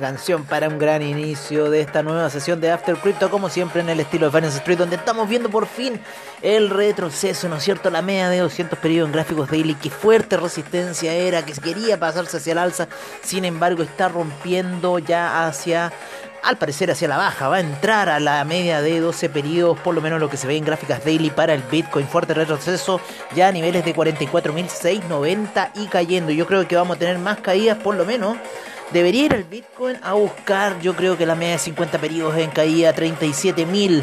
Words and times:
canción 0.00 0.44
para 0.44 0.68
un 0.68 0.78
gran 0.78 1.02
inicio 1.02 1.70
de 1.70 1.80
esta 1.80 2.02
nueva 2.02 2.30
sesión 2.30 2.60
de 2.60 2.70
After 2.70 2.96
Crypto, 2.96 3.30
como 3.30 3.48
siempre 3.48 3.80
en 3.80 3.88
el 3.88 4.00
estilo 4.00 4.26
de 4.26 4.32
Finance 4.32 4.58
Street, 4.58 4.78
donde 4.78 4.96
estamos 4.96 5.28
viendo 5.28 5.48
por 5.48 5.66
fin 5.66 6.00
el 6.42 6.70
retroceso, 6.70 7.48
¿no 7.48 7.56
es 7.56 7.62
cierto? 7.62 7.90
La 7.90 8.02
media 8.02 8.28
de 8.28 8.38
200 8.38 8.78
periodos 8.78 9.08
en 9.08 9.12
gráficos 9.12 9.50
daily, 9.50 9.74
qué 9.74 9.90
fuerte 9.90 10.36
resistencia 10.36 11.12
era, 11.12 11.44
que 11.44 11.52
quería 11.52 11.98
pasarse 11.98 12.36
hacia 12.36 12.52
el 12.52 12.58
alza, 12.58 12.88
sin 13.22 13.44
embargo 13.44 13.82
está 13.82 14.08
rompiendo 14.08 14.98
ya 14.98 15.46
hacia 15.46 15.92
al 16.42 16.56
parecer 16.56 16.90
hacia 16.90 17.08
la 17.08 17.16
baja, 17.16 17.48
va 17.48 17.56
a 17.56 17.60
entrar 17.60 18.08
a 18.08 18.20
la 18.20 18.44
media 18.44 18.80
de 18.80 19.00
12 19.00 19.28
periodos, 19.28 19.78
por 19.80 19.94
lo 19.94 20.00
menos 20.00 20.20
lo 20.20 20.30
que 20.30 20.36
se 20.36 20.46
ve 20.46 20.56
en 20.56 20.64
gráficas 20.64 21.04
daily 21.04 21.30
para 21.30 21.54
el 21.54 21.62
Bitcoin, 21.62 22.06
fuerte 22.06 22.34
retroceso 22.34 23.00
ya 23.34 23.48
a 23.48 23.52
niveles 23.52 23.84
de 23.84 23.94
44.690 23.94 25.70
y 25.74 25.86
cayendo. 25.86 26.32
Yo 26.32 26.46
creo 26.46 26.66
que 26.66 26.76
vamos 26.76 26.96
a 26.96 26.98
tener 26.98 27.18
más 27.18 27.40
caídas 27.40 27.78
por 27.78 27.96
lo 27.96 28.04
menos 28.04 28.36
Debería 28.92 29.26
ir 29.26 29.34
el 29.34 29.44
Bitcoin 29.44 29.98
a 30.02 30.14
buscar, 30.14 30.80
yo 30.80 30.96
creo 30.96 31.18
que 31.18 31.26
la 31.26 31.34
media 31.34 31.52
de 31.52 31.58
50 31.58 31.98
periodos 31.98 32.38
en 32.38 32.50
caída 32.50 32.94
37.000, 32.94 34.02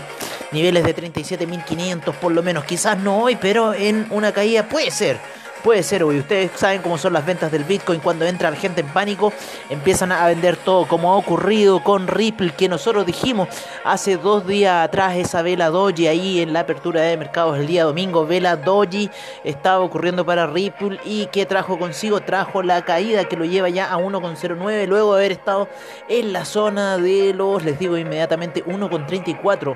niveles 0.52 0.84
de 0.84 0.96
37.500 0.96 2.14
por 2.14 2.32
lo 2.32 2.44
menos. 2.44 2.66
Quizás 2.66 2.96
no 3.00 3.18
hoy, 3.24 3.36
pero 3.36 3.74
en 3.74 4.06
una 4.12 4.32
caída 4.32 4.70
puede 4.70 4.92
ser. 4.92 5.18
Puede 5.66 5.82
ser, 5.82 6.04
hoy. 6.04 6.20
Ustedes 6.20 6.52
saben 6.54 6.84
cómo 6.84 6.96
son 6.96 7.14
las 7.14 7.26
ventas 7.26 7.52
del 7.52 7.64
Bitcoin. 7.64 8.00
Cuando 8.00 8.24
entra 8.24 8.52
la 8.52 8.56
gente 8.56 8.82
en 8.82 8.88
pánico, 8.88 9.34
empiezan 9.68 10.12
a 10.12 10.28
vender 10.28 10.58
todo. 10.58 10.88
Como 10.88 11.12
ha 11.12 11.18
ocurrido 11.18 11.84
con 11.84 12.08
Ripple, 12.08 12.52
que 12.52 12.70
nosotros 12.70 13.04
dijimos 13.04 13.50
hace 13.84 14.18
dos 14.18 14.46
días 14.46 14.86
atrás, 14.86 15.16
esa 15.16 15.42
vela 15.42 15.72
Doji 15.72 16.06
ahí 16.06 16.40
en 16.40 16.54
la 16.54 16.60
apertura 16.60 17.02
de 17.02 17.18
mercados 17.18 17.58
el 17.58 17.66
día 17.66 17.84
domingo. 17.84 18.28
Vela 18.28 18.58
Doji 18.58 19.10
estaba 19.44 19.80
ocurriendo 19.80 20.24
para 20.24 20.46
Ripple. 20.46 21.00
¿Y 21.04 21.26
que 21.32 21.48
trajo 21.48 21.80
consigo? 21.80 22.22
Trajo 22.22 22.62
la 22.62 22.86
caída 22.86 23.24
que 23.24 23.36
lo 23.36 23.44
lleva 23.44 23.68
ya 23.70 23.92
a 23.92 23.98
1,09. 23.98 24.86
Luego 24.86 25.16
de 25.16 25.20
haber 25.20 25.32
estado 25.32 25.68
en 26.08 26.32
la 26.32 26.46
zona 26.46 27.00
de 27.00 27.34
los, 27.34 27.64
les 27.64 27.80
digo 27.80 27.98
inmediatamente, 27.98 28.64
1,34. 28.66 29.76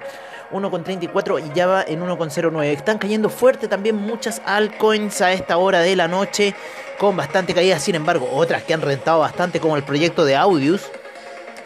1,34 0.51 1.45
y 1.45 1.53
ya 1.53 1.67
va 1.67 1.83
en 1.83 2.01
1,09. 2.01 2.63
Están 2.65 2.97
cayendo 2.97 3.29
fuerte 3.29 3.67
también 3.67 3.95
muchas 3.95 4.41
altcoins 4.45 5.21
a 5.21 5.31
esta 5.31 5.57
hora 5.57 5.81
de 5.81 5.95
la 5.95 6.07
noche 6.07 6.55
con 6.97 7.15
bastante 7.15 7.53
caída. 7.53 7.79
Sin 7.79 7.95
embargo, 7.95 8.29
otras 8.31 8.63
que 8.63 8.73
han 8.73 8.81
rentado 8.81 9.19
bastante 9.19 9.59
como 9.59 9.75
el 9.77 9.83
proyecto 9.83 10.25
de 10.25 10.35
Audius. 10.35 10.89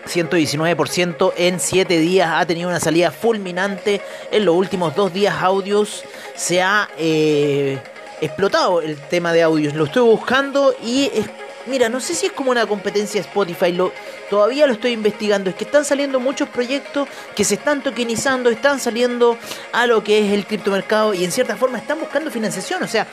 119% 0.06 1.34
en 1.38 1.59
7 1.62 2.00
días 2.00 2.30
ha 2.34 2.45
tenido 2.45 2.70
una 2.70 2.80
salida 2.80 3.12
fulminante. 3.12 4.02
En 4.31 4.45
los 4.45 4.56
últimos 4.56 4.95
2 4.95 5.14
días 5.14 5.36
Audius 5.42 6.03
se 6.36 6.62
ha 6.62 6.90
eh, 6.97 7.80
explotado 8.20 8.81
el 8.81 8.97
tema 8.97 9.31
de 9.31 9.44
Audius. 9.44 9.73
Lo 9.73 9.86
estoy 9.86 10.03
buscando 10.03 10.75
y 10.84 11.09
es 11.14 11.30
Mira, 11.66 11.88
no 11.88 12.02
sé 12.02 12.13
si 12.13 12.25
es 12.25 12.31
como 12.34 12.51
una 12.51 12.66
competencia 12.66 13.22
Spotify, 13.22 13.72
lo, 13.72 13.94
todavía 14.29 14.68
lo 14.68 14.74
estoy 14.74 14.91
investigando. 14.91 15.50
Es 15.50 15.56
que 15.56 15.63
están 15.63 15.85
saliendo 15.85 16.19
muchos 16.19 16.50
proyectos 16.50 17.07
que 17.35 17.46
se 17.46 17.56
están 17.56 17.81
tokenizando, 17.81 18.50
están 18.50 18.79
saliendo 18.79 19.38
a 19.72 19.88
lo 19.88 20.03
que 20.03 20.25
es 20.25 20.34
el 20.34 20.46
criptomercado 20.46 21.13
y 21.13 21.23
en 21.23 21.31
cierta 21.31 21.56
forma 21.56 21.78
están 21.78 22.00
buscando 22.00 22.29
financiación. 22.31 22.84
O 22.84 22.88
sea, 22.88 23.07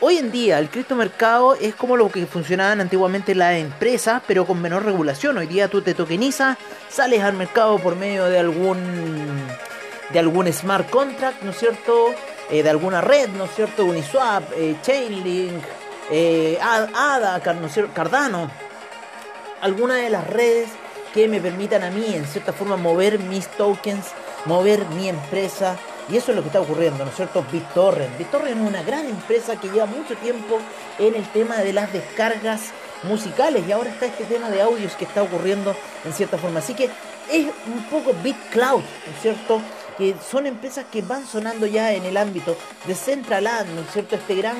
hoy 0.00 0.18
en 0.18 0.30
día 0.30 0.60
el 0.60 0.70
criptomercado 0.70 1.56
es 1.56 1.74
como 1.74 1.96
lo 1.96 2.08
que 2.08 2.24
funcionaban 2.26 2.80
antiguamente 2.80 3.34
las 3.34 3.54
empresas, 3.54 4.22
pero 4.26 4.46
con 4.46 4.62
menor 4.62 4.84
regulación. 4.84 5.36
Hoy 5.36 5.46
día 5.46 5.66
tú 5.66 5.82
te 5.82 5.94
tokenizas, 5.94 6.56
sales 6.88 7.22
al 7.22 7.32
mercado 7.32 7.78
por 7.78 7.96
medio 7.96 8.26
de 8.26 8.38
algún 8.38 8.78
de 10.10 10.18
algún 10.18 10.50
smart 10.52 10.88
contract, 10.88 11.42
¿no 11.42 11.50
es 11.50 11.58
cierto? 11.58 12.14
Eh, 12.50 12.62
de 12.62 12.70
alguna 12.70 13.02
red, 13.02 13.28
¿no 13.30 13.44
es 13.44 13.54
cierto? 13.54 13.84
Uniswap, 13.84 14.42
eh, 14.56 14.76
Chainlink 14.82 15.62
eh, 16.10 16.58
ADA, 16.60 17.40
Cardano, 17.94 18.50
alguna 19.60 19.96
de 19.96 20.10
las 20.10 20.26
redes 20.26 20.68
que 21.12 21.28
me 21.28 21.40
permitan 21.40 21.82
a 21.82 21.90
mí, 21.90 22.14
en 22.14 22.26
cierta 22.26 22.52
forma, 22.52 22.76
mover 22.76 23.18
mis 23.18 23.48
tokens, 23.48 24.06
mover 24.44 24.84
mi 24.90 25.08
empresa. 25.08 25.76
Y 26.08 26.16
eso 26.16 26.30
es 26.30 26.36
lo 26.36 26.42
que 26.42 26.48
está 26.48 26.60
ocurriendo, 26.60 27.04
¿no 27.04 27.10
es 27.10 27.16
cierto? 27.16 27.44
BitTorrent. 27.52 28.16
BitTorrent 28.16 28.60
es 28.60 28.66
una 28.66 28.82
gran 28.82 29.06
empresa 29.06 29.56
que 29.56 29.68
lleva 29.68 29.86
mucho 29.86 30.16
tiempo 30.16 30.58
en 30.98 31.14
el 31.14 31.26
tema 31.32 31.58
de 31.58 31.72
las 31.72 31.92
descargas 31.92 32.72
musicales 33.02 33.64
y 33.68 33.72
ahora 33.72 33.90
está 33.90 34.06
este 34.06 34.24
tema 34.24 34.48
de 34.48 34.62
audios 34.62 34.94
que 34.94 35.04
está 35.04 35.22
ocurriendo 35.22 35.76
en 36.04 36.12
cierta 36.14 36.38
forma. 36.38 36.60
Así 36.60 36.74
que 36.74 36.88
es 37.30 37.46
un 37.66 37.82
poco 37.90 38.14
BitCloud, 38.22 38.80
¿no 38.80 39.12
es 39.14 39.20
cierto? 39.20 39.60
Que 39.98 40.14
son 40.30 40.46
empresas 40.46 40.86
que 40.90 41.02
van 41.02 41.26
sonando 41.26 41.66
ya 41.66 41.92
en 41.92 42.04
el 42.04 42.16
ámbito 42.16 42.56
de 42.86 42.94
Centraland, 42.94 43.68
¿no 43.74 43.80
es 43.80 43.90
cierto? 43.92 44.14
Este 44.14 44.36
gran 44.36 44.56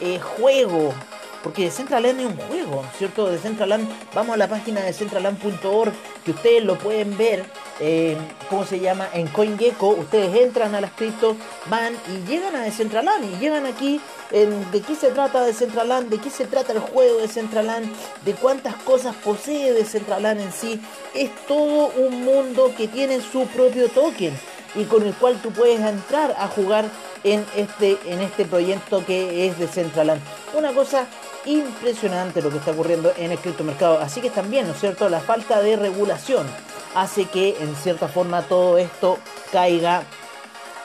eh, 0.00 0.20
juego, 0.20 0.94
porque 1.42 1.64
Decentraland 1.64 2.20
es 2.20 2.26
un 2.26 2.36
juego, 2.36 2.82
¿no 2.82 2.88
es 2.88 2.96
cierto? 2.96 3.28
Decentraland, 3.28 3.88
vamos 4.14 4.34
a 4.34 4.36
la 4.36 4.48
página 4.48 4.82
de 4.82 4.92
centraland.org, 4.92 5.92
que 6.24 6.30
ustedes 6.30 6.64
lo 6.64 6.78
pueden 6.78 7.18
ver, 7.18 7.44
eh, 7.80 8.16
¿cómo 8.48 8.64
se 8.64 8.78
llama? 8.78 9.08
En 9.12 9.26
CoinGecko, 9.26 9.88
ustedes 9.88 10.32
entran 10.40 10.76
a 10.76 10.80
las 10.80 10.92
cripto, 10.92 11.36
van 11.68 11.92
y 12.08 12.28
llegan 12.28 12.54
a 12.54 12.62
Decentraland, 12.62 13.24
y 13.24 13.38
llegan 13.38 13.66
aquí 13.66 14.00
en 14.30 14.70
de 14.70 14.82
qué 14.82 14.94
se 14.94 15.10
trata 15.10 15.44
Decentraland, 15.44 16.10
de 16.10 16.18
qué 16.18 16.30
se 16.30 16.44
trata 16.44 16.72
el 16.72 16.78
juego 16.78 17.16
de 17.16 17.22
Decentraland, 17.22 17.92
de 18.24 18.34
cuántas 18.34 18.76
cosas 18.76 19.16
posee 19.16 19.72
Decentraland 19.72 20.40
en 20.40 20.52
sí, 20.52 20.80
es 21.12 21.30
todo 21.48 21.88
un 21.88 22.24
mundo 22.24 22.72
que 22.76 22.86
tiene 22.86 23.20
su 23.20 23.48
propio 23.48 23.88
token 23.88 24.32
y 24.76 24.84
con 24.84 25.02
el 25.02 25.14
cual 25.14 25.36
tú 25.42 25.50
puedes 25.50 25.80
entrar 25.80 26.34
a 26.38 26.48
jugar 26.48 26.84
en 27.24 27.44
este, 27.56 27.98
en 28.06 28.20
este 28.20 28.44
proyecto 28.44 29.04
que 29.04 29.46
es 29.46 29.58
de 29.58 29.66
Centraland. 29.66 30.20
Una 30.54 30.72
cosa 30.72 31.06
impresionante 31.46 32.42
lo 32.42 32.50
que 32.50 32.58
está 32.58 32.72
ocurriendo 32.72 33.12
en 33.16 33.32
el 33.32 33.38
criptomercado. 33.38 33.98
Así 34.00 34.20
que 34.20 34.30
también, 34.30 34.66
¿no 34.66 34.72
es 34.72 34.80
cierto?, 34.80 35.08
la 35.08 35.20
falta 35.20 35.60
de 35.60 35.76
regulación 35.76 36.46
hace 36.94 37.26
que 37.26 37.56
en 37.60 37.74
cierta 37.76 38.08
forma 38.08 38.42
todo 38.42 38.78
esto 38.78 39.18
caiga 39.52 40.02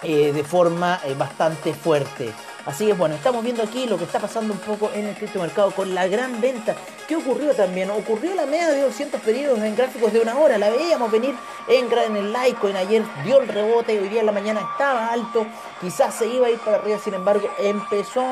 eh, 0.03 0.31
de 0.33 0.43
forma 0.43 0.99
eh, 1.05 1.13
bastante 1.15 1.73
fuerte. 1.73 2.31
Así 2.65 2.85
que 2.85 2.93
bueno, 2.93 3.15
estamos 3.15 3.43
viendo 3.43 3.63
aquí 3.63 3.87
lo 3.87 3.97
que 3.97 4.03
está 4.03 4.19
pasando 4.19 4.53
un 4.53 4.59
poco 4.59 4.91
en 4.93 5.07
el 5.07 5.15
criptomercado 5.15 5.71
con 5.71 5.93
la 5.95 6.07
gran 6.07 6.39
venta. 6.39 6.75
¿Qué 7.07 7.15
ocurrió 7.15 7.53
también? 7.53 7.89
Ocurrió 7.89 8.35
la 8.35 8.45
media 8.45 8.69
de 8.69 8.81
200 8.81 9.19
periodos 9.21 9.59
en 9.59 9.75
gráficos 9.75 10.13
de 10.13 10.19
una 10.19 10.37
hora. 10.37 10.57
La 10.57 10.69
veíamos 10.69 11.11
venir 11.11 11.35
en, 11.67 11.91
en 11.91 12.15
el 12.15 12.31
Litecoin. 12.31 12.75
Ayer 12.75 13.03
dio 13.23 13.41
el 13.41 13.47
rebote 13.47 13.95
y 13.95 13.97
hoy 13.97 14.09
día 14.09 14.19
en 14.19 14.27
la 14.27 14.31
mañana 14.31 14.61
estaba 14.71 15.07
alto. 15.07 15.45
Quizás 15.79 16.13
se 16.15 16.27
iba 16.27 16.47
a 16.47 16.49
ir 16.51 16.59
para 16.59 16.77
arriba, 16.77 16.99
sin 16.99 17.15
embargo, 17.15 17.49
empezó 17.59 18.23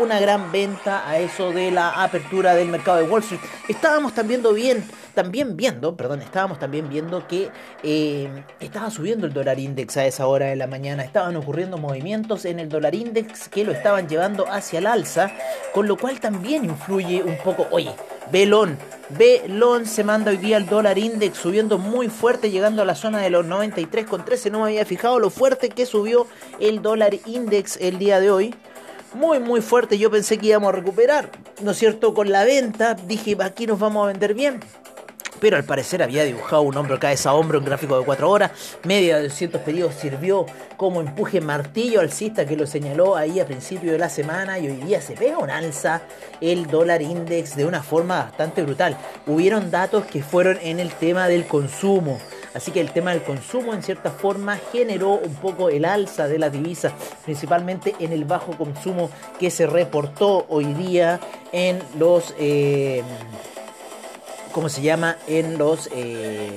una 0.00 0.20
gran 0.20 0.50
venta 0.52 1.08
a 1.08 1.18
eso 1.18 1.52
de 1.52 1.70
la 1.70 2.02
apertura 2.02 2.54
del 2.54 2.68
mercado 2.68 2.98
de 2.98 3.04
Wall 3.04 3.22
Street. 3.22 3.40
Estábamos 3.68 4.12
también 4.14 4.42
viendo 4.42 4.52
bien, 4.52 4.84
también 5.14 5.56
viendo, 5.56 5.96
perdón, 5.96 6.22
estábamos 6.22 6.58
también 6.58 6.88
viendo 6.88 7.26
que 7.28 7.48
eh, 7.82 8.28
estaba 8.58 8.90
subiendo 8.90 9.26
el 9.26 9.32
dólar 9.32 9.60
index 9.60 9.96
a 9.96 10.06
esa 10.06 10.26
hora 10.26 10.46
de 10.46 10.56
la 10.56 10.66
mañana. 10.66 11.04
Estaban 11.04 11.36
ocurriendo 11.36 11.78
movimientos 11.78 12.44
en 12.44 12.58
el 12.58 12.68
dólar 12.68 12.94
index 12.94 13.48
que 13.48 13.64
lo 13.64 13.72
estaban 13.72 14.08
llevando 14.08 14.46
hacia 14.50 14.80
el 14.80 14.86
alza, 14.86 15.30
con 15.72 15.86
lo 15.86 15.96
cual 15.96 16.18
también 16.18 16.64
influye 16.64 17.22
un 17.22 17.36
poco. 17.38 17.68
Oye, 17.70 17.92
Belón, 18.32 18.76
Belón 19.10 19.86
se 19.86 20.02
manda 20.02 20.30
hoy 20.30 20.38
día 20.38 20.56
el 20.56 20.66
dólar 20.66 20.98
index 20.98 21.38
subiendo 21.38 21.78
muy 21.78 22.08
fuerte, 22.08 22.50
llegando 22.50 22.82
a 22.82 22.84
la 22.84 22.94
zona 22.94 23.18
de 23.20 23.30
los 23.30 23.46
93,13. 23.46 24.50
No 24.50 24.60
me 24.60 24.66
había 24.66 24.84
fijado 24.84 25.20
lo 25.20 25.30
fuerte 25.30 25.68
que 25.68 25.86
subió 25.86 26.26
el 26.58 26.82
dólar 26.82 27.14
index 27.26 27.76
el 27.76 27.98
día 27.98 28.18
de 28.18 28.30
hoy 28.30 28.54
muy 29.14 29.38
muy 29.38 29.60
fuerte. 29.60 29.98
Yo 29.98 30.10
pensé 30.10 30.38
que 30.38 30.48
íbamos 30.48 30.68
a 30.70 30.72
recuperar, 30.72 31.30
¿no 31.62 31.70
es 31.70 31.78
cierto? 31.78 32.14
Con 32.14 32.30
la 32.30 32.44
venta 32.44 32.94
dije, 32.94 33.36
aquí 33.40 33.66
nos 33.66 33.78
vamos 33.78 34.04
a 34.04 34.08
vender 34.08 34.34
bien. 34.34 34.60
Pero 35.40 35.56
al 35.56 35.64
parecer 35.64 36.02
había 36.02 36.24
dibujado 36.24 36.62
un 36.62 36.76
hombro 36.76 36.98
cabeza 36.98 37.30
a 37.30 37.34
hombro 37.34 37.58
en 37.58 37.64
gráfico 37.64 37.98
de 37.98 38.04
4 38.04 38.30
horas. 38.30 38.52
Media 38.84 39.16
de 39.16 39.24
200 39.24 39.60
periodos 39.60 39.94
sirvió 39.94 40.46
como 40.76 41.00
empuje 41.00 41.40
martillo 41.40 42.00
alcista 42.00 42.46
que 42.46 42.56
lo 42.56 42.66
señaló 42.66 43.16
ahí 43.16 43.40
a 43.40 43.46
principio 43.46 43.92
de 43.92 43.98
la 43.98 44.08
semana. 44.08 44.58
Y 44.58 44.68
hoy 44.68 44.76
día 44.76 45.02
se 45.02 45.14
pega 45.14 45.38
un 45.38 45.50
alza 45.50 46.02
el 46.40 46.66
dólar 46.66 47.02
index 47.02 47.56
de 47.56 47.66
una 47.66 47.82
forma 47.82 48.24
bastante 48.24 48.62
brutal. 48.62 48.96
Hubieron 49.26 49.70
datos 49.70 50.06
que 50.06 50.22
fueron 50.22 50.58
en 50.62 50.80
el 50.80 50.90
tema 50.92 51.28
del 51.28 51.46
consumo. 51.46 52.18
Así 52.54 52.70
que 52.70 52.80
el 52.80 52.92
tema 52.92 53.10
del 53.10 53.22
consumo 53.22 53.74
en 53.74 53.82
cierta 53.82 54.10
forma 54.10 54.58
generó 54.72 55.14
un 55.14 55.34
poco 55.34 55.68
el 55.68 55.84
alza 55.84 56.28
de 56.28 56.38
las 56.38 56.52
divisas, 56.52 56.92
principalmente 57.24 57.94
en 57.98 58.12
el 58.12 58.24
bajo 58.24 58.56
consumo 58.56 59.10
que 59.38 59.50
se 59.50 59.66
reportó 59.66 60.46
hoy 60.48 60.72
día 60.74 61.20
en 61.52 61.82
los... 61.98 62.34
Eh, 62.38 63.02
¿Cómo 64.52 64.68
se 64.68 64.82
llama? 64.82 65.16
En 65.26 65.58
los 65.58 65.90
eh, 65.92 66.48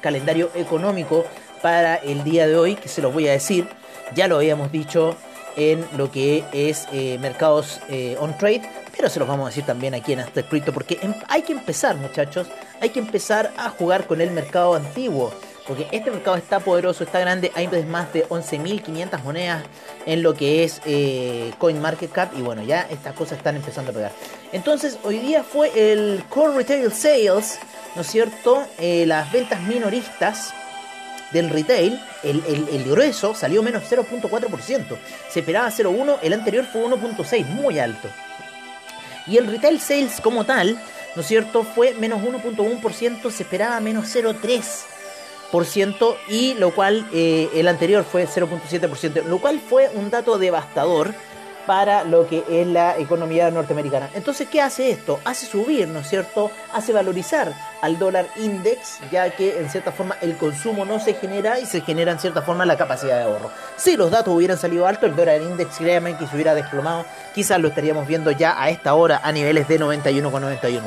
calendarios 0.00 0.50
económicos 0.56 1.24
para 1.62 1.94
el 1.94 2.24
día 2.24 2.48
de 2.48 2.56
hoy, 2.56 2.74
que 2.74 2.88
se 2.88 3.00
los 3.00 3.14
voy 3.14 3.28
a 3.28 3.32
decir. 3.32 3.68
Ya 4.14 4.26
lo 4.26 4.36
habíamos 4.36 4.72
dicho 4.72 5.16
en 5.56 5.84
lo 5.96 6.10
que 6.10 6.44
es 6.52 6.86
eh, 6.92 7.16
mercados 7.20 7.80
eh, 7.88 8.16
on 8.18 8.36
trade, 8.36 8.62
pero 8.96 9.08
se 9.08 9.18
los 9.18 9.28
vamos 9.28 9.46
a 9.46 9.48
decir 9.48 9.64
también 9.64 9.94
aquí 9.94 10.12
en 10.12 10.20
Hasta 10.20 10.42
Crypto 10.42 10.72
porque 10.72 10.98
em, 11.02 11.14
hay 11.28 11.42
que 11.42 11.52
empezar, 11.52 11.96
muchachos, 11.96 12.46
hay 12.80 12.90
que 12.90 13.00
empezar 13.00 13.52
a 13.56 13.70
jugar 13.70 14.06
con 14.06 14.20
el 14.20 14.30
mercado 14.30 14.74
antiguo. 14.74 15.32
Porque 15.66 15.88
este 15.92 16.10
mercado 16.10 16.36
está 16.36 16.60
poderoso, 16.60 17.04
está 17.04 17.20
grande, 17.20 17.50
hay 17.54 17.68
más 17.86 18.12
de 18.12 18.28
11.500 18.28 19.22
monedas 19.22 19.64
en 20.04 20.22
lo 20.22 20.34
que 20.34 20.62
es 20.62 20.82
eh, 20.84 21.54
CoinMarketCap 21.58 22.36
y 22.36 22.42
bueno, 22.42 22.62
ya 22.62 22.82
estas 22.90 23.14
cosas 23.14 23.38
están 23.38 23.56
empezando 23.56 23.90
a 23.90 23.94
pegar. 23.94 24.12
Entonces, 24.52 24.98
hoy 25.04 25.20
día 25.20 25.42
fue 25.42 25.70
el 25.74 26.22
Core 26.28 26.56
Retail 26.56 26.92
Sales, 26.92 27.58
¿no 27.96 28.02
es 28.02 28.08
cierto? 28.08 28.62
Eh, 28.78 29.06
las 29.06 29.32
ventas 29.32 29.62
minoristas 29.62 30.52
del 31.32 31.50
retail, 31.50 32.00
el, 32.22 32.84
grueso 32.84 33.34
salió 33.34 33.62
menos 33.62 33.82
0.4%. 33.90 34.98
Se 35.28 35.40
esperaba 35.40 35.68
0.1, 35.68 36.18
el 36.22 36.32
anterior 36.32 36.64
fue 36.64 36.82
1.6, 36.84 37.46
muy 37.46 37.78
alto. 37.78 38.08
Y 39.26 39.38
el 39.38 39.46
retail 39.46 39.80
sales 39.80 40.20
como 40.20 40.44
tal, 40.44 40.78
¿no 41.16 41.22
es 41.22 41.28
cierto? 41.28 41.64
Fue 41.64 41.94
menos 41.94 42.22
1.1%, 42.22 43.30
se 43.30 43.42
esperaba 43.42 43.80
menos 43.80 44.14
0.3%, 44.14 46.16
y 46.28 46.52
lo 46.54 46.74
cual 46.74 47.08
eh, 47.12 47.48
el 47.54 47.68
anterior 47.68 48.04
fue 48.04 48.26
0.7%, 48.26 49.24
lo 49.24 49.38
cual 49.38 49.60
fue 49.60 49.88
un 49.94 50.10
dato 50.10 50.36
devastador 50.38 51.14
para 51.66 52.04
lo 52.04 52.26
que 52.26 52.44
es 52.48 52.66
la 52.66 52.98
economía 52.98 53.50
norteamericana. 53.50 54.10
Entonces, 54.14 54.48
¿qué 54.48 54.60
hace 54.60 54.90
esto? 54.90 55.20
Hace 55.24 55.46
subir, 55.46 55.88
¿no 55.88 56.00
es 56.00 56.08
cierto? 56.08 56.50
Hace 56.72 56.92
valorizar 56.92 57.52
al 57.82 57.98
dólar 57.98 58.26
index, 58.36 59.00
ya 59.10 59.30
que 59.30 59.58
en 59.58 59.68
cierta 59.70 59.92
forma 59.92 60.16
el 60.20 60.36
consumo 60.36 60.84
no 60.84 61.00
se 61.00 61.14
genera 61.14 61.58
y 61.58 61.66
se 61.66 61.80
genera 61.80 62.12
en 62.12 62.18
cierta 62.18 62.42
forma 62.42 62.64
la 62.64 62.76
capacidad 62.76 63.16
de 63.18 63.24
ahorro. 63.24 63.50
Si 63.76 63.96
los 63.96 64.10
datos 64.10 64.34
hubieran 64.34 64.58
salido 64.58 64.86
alto, 64.86 65.06
el 65.06 65.16
dólar 65.16 65.42
index, 65.42 65.76
créanme 65.78 66.16
que 66.16 66.26
se 66.26 66.34
hubiera 66.34 66.54
desplomado, 66.54 67.04
quizás 67.34 67.60
lo 67.60 67.68
estaríamos 67.68 68.06
viendo 68.06 68.30
ya 68.30 68.60
a 68.60 68.70
esta 68.70 68.94
hora 68.94 69.20
a 69.22 69.32
niveles 69.32 69.68
de 69.68 69.80
91,91. 69.80 70.82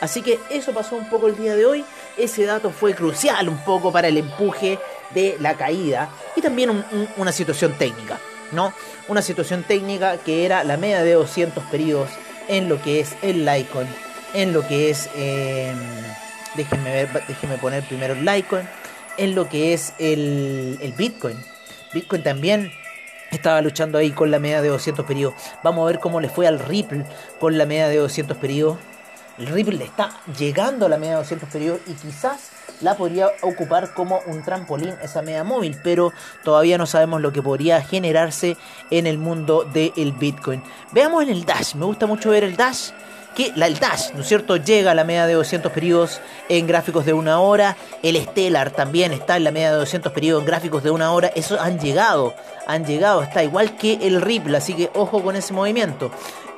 Así 0.00 0.22
que 0.22 0.40
eso 0.48 0.72
pasó 0.72 0.96
un 0.96 1.08
poco 1.10 1.26
el 1.28 1.36
día 1.36 1.54
de 1.54 1.66
hoy. 1.66 1.84
Ese 2.16 2.44
dato 2.44 2.70
fue 2.70 2.94
crucial 2.94 3.48
un 3.48 3.58
poco 3.58 3.92
para 3.92 4.08
el 4.08 4.16
empuje 4.16 4.78
de 5.10 5.36
la 5.40 5.54
caída 5.54 6.08
y 6.36 6.40
también 6.40 6.84
una 7.16 7.32
situación 7.32 7.74
técnica. 7.74 8.18
¿No? 8.52 8.72
Una 9.08 9.22
situación 9.22 9.64
técnica 9.64 10.18
que 10.18 10.44
era 10.44 10.64
la 10.64 10.76
media 10.76 11.02
de 11.02 11.12
200 11.14 11.64
periodos 11.64 12.10
en 12.48 12.68
lo 12.68 12.80
que 12.82 13.00
es 13.00 13.16
el 13.22 13.44
Litecoin, 13.44 13.88
en 14.34 14.52
lo 14.52 14.66
que 14.66 14.90
es, 14.90 15.08
em, 15.14 15.78
déjenme 16.54 16.90
ver, 16.92 17.24
déjenme 17.26 17.58
poner 17.58 17.84
primero 17.84 18.14
el 18.14 18.24
Litecoin, 18.24 18.68
en 19.16 19.34
lo 19.34 19.48
que 19.48 19.72
es 19.74 19.92
el, 19.98 20.78
el 20.80 20.92
Bitcoin. 20.92 21.36
Bitcoin 21.92 22.22
también 22.22 22.72
estaba 23.30 23.60
luchando 23.60 23.98
ahí 23.98 24.10
con 24.10 24.30
la 24.30 24.38
media 24.38 24.62
de 24.62 24.68
200 24.68 25.04
periodos. 25.04 25.34
Vamos 25.62 25.82
a 25.82 25.86
ver 25.86 26.00
cómo 26.00 26.20
le 26.20 26.28
fue 26.28 26.46
al 26.46 26.58
Ripple 26.58 27.04
con 27.38 27.56
la 27.58 27.66
media 27.66 27.88
de 27.88 27.96
200 27.96 28.36
periodos. 28.36 28.78
El 29.38 29.46
Ripple 29.46 29.82
está 29.84 30.10
llegando 30.38 30.86
a 30.86 30.88
la 30.88 30.98
media 30.98 31.12
de 31.12 31.18
200 31.18 31.48
periodos 31.48 31.80
y 31.86 31.94
quizás 31.94 32.50
la 32.80 32.96
podría 32.96 33.28
ocupar 33.42 33.94
como 33.94 34.20
un 34.26 34.42
trampolín 34.42 34.94
esa 35.02 35.22
media 35.22 35.44
móvil, 35.44 35.78
pero 35.82 36.12
todavía 36.44 36.78
no 36.78 36.86
sabemos 36.86 37.20
lo 37.20 37.32
que 37.32 37.42
podría 37.42 37.82
generarse 37.82 38.56
en 38.90 39.06
el 39.06 39.18
mundo 39.18 39.64
del 39.64 40.12
Bitcoin. 40.12 40.62
Veamos 40.92 41.22
en 41.22 41.30
el 41.30 41.44
Dash, 41.44 41.74
me 41.74 41.86
gusta 41.86 42.06
mucho 42.06 42.30
ver 42.30 42.44
el 42.44 42.56
Dash 42.56 42.90
que 43.34 43.52
la, 43.54 43.66
el 43.66 43.78
Dash, 43.78 44.12
¿no 44.14 44.22
es 44.22 44.28
cierto?, 44.28 44.56
llega 44.56 44.90
a 44.90 44.94
la 44.94 45.04
media 45.04 45.26
de 45.26 45.34
200 45.34 45.70
periodos 45.72 46.20
en 46.48 46.66
gráficos 46.66 47.04
de 47.04 47.12
una 47.12 47.40
hora. 47.40 47.76
El 48.02 48.16
Stellar 48.16 48.70
también 48.70 49.12
está 49.12 49.36
en 49.36 49.44
la 49.44 49.50
media 49.50 49.70
de 49.70 49.78
200 49.78 50.12
periodos 50.12 50.42
en 50.42 50.46
gráficos 50.46 50.82
de 50.82 50.90
una 50.90 51.12
hora. 51.12 51.28
Eso 51.28 51.60
han 51.60 51.78
llegado, 51.78 52.34
han 52.66 52.84
llegado, 52.84 53.22
está 53.22 53.42
igual 53.42 53.76
que 53.76 53.94
el 54.02 54.20
Ripple, 54.20 54.56
así 54.56 54.74
que 54.74 54.90
ojo 54.94 55.22
con 55.22 55.36
ese 55.36 55.52
movimiento. 55.52 56.10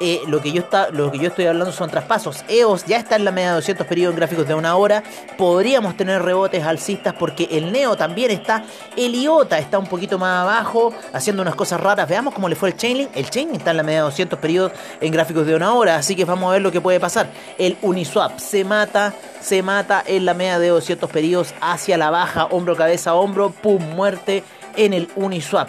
Eh, 0.05 0.21
lo, 0.27 0.41
que 0.43 0.51
yo 0.51 0.63
está, 0.63 0.91
lo 0.91 1.13
que 1.13 1.19
yo 1.21 1.29
estoy 1.29 1.47
hablando 1.47 1.71
son 1.71 1.89
traspasos. 1.89 2.45
EOS 2.49 2.87
ya 2.87 2.97
está 2.97 3.15
en 3.15 3.25
la 3.25 3.31
media 3.31 3.51
de 3.51 3.55
200 3.55 3.87
periodos 3.87 4.15
en 4.15 4.17
gráficos 4.17 4.49
de 4.49 4.55
una 4.55 4.75
hora. 4.75 5.05
Podríamos 5.39 5.97
tener 5.97 6.21
rebotes 6.21 6.65
alcistas 6.65 7.15
porque 7.15 7.47
el 7.53 7.71
Neo 7.71 7.95
también 7.95 8.33
está. 8.33 8.65
El 8.97 9.15
IOTA 9.15 9.61
está 9.61 9.79
un 9.79 9.87
poquito 9.87 10.19
más 10.19 10.43
abajo, 10.43 10.93
haciendo 11.13 11.41
unas 11.41 11.55
cosas 11.55 11.81
raras. 11.81 12.09
Veamos 12.09 12.35
cómo 12.35 12.49
le 12.49 12.57
fue 12.57 12.71
el 12.71 12.77
Chainlink. 12.77 13.11
El 13.15 13.31
Chainlink 13.31 13.59
está 13.59 13.71
en 13.71 13.77
la 13.77 13.85
media 13.85 13.99
de 14.01 14.07
200 14.07 14.41
periodos 14.41 14.73
en 15.01 15.13
gráficos 15.13 15.47
de 15.47 15.55
una 15.55 15.73
hora, 15.73 15.95
así 15.95 16.17
que 16.17 16.25
vamos 16.25 16.51
a 16.51 16.55
ver 16.55 16.63
lo 16.63 16.73
que 16.73 16.81
puede 16.81 16.99
pasar. 16.99 17.31
El 17.57 17.77
Uniswap 17.81 18.41
se 18.41 18.65
mata, 18.65 19.15
se 19.41 19.63
mata 19.63 20.03
en 20.05 20.25
la 20.25 20.35
media 20.35 20.59
de 20.59 20.67
200 20.67 21.09
periodos 21.11 21.55
hacia 21.61 21.97
la 21.97 22.11
baja, 22.11 22.47
hombro, 22.47 22.75
cabeza, 22.75 23.15
hombro, 23.15 23.51
pum, 23.51 23.81
muerte 23.95 24.43
en 24.75 24.95
el 24.95 25.09
Uniswap. 25.15 25.69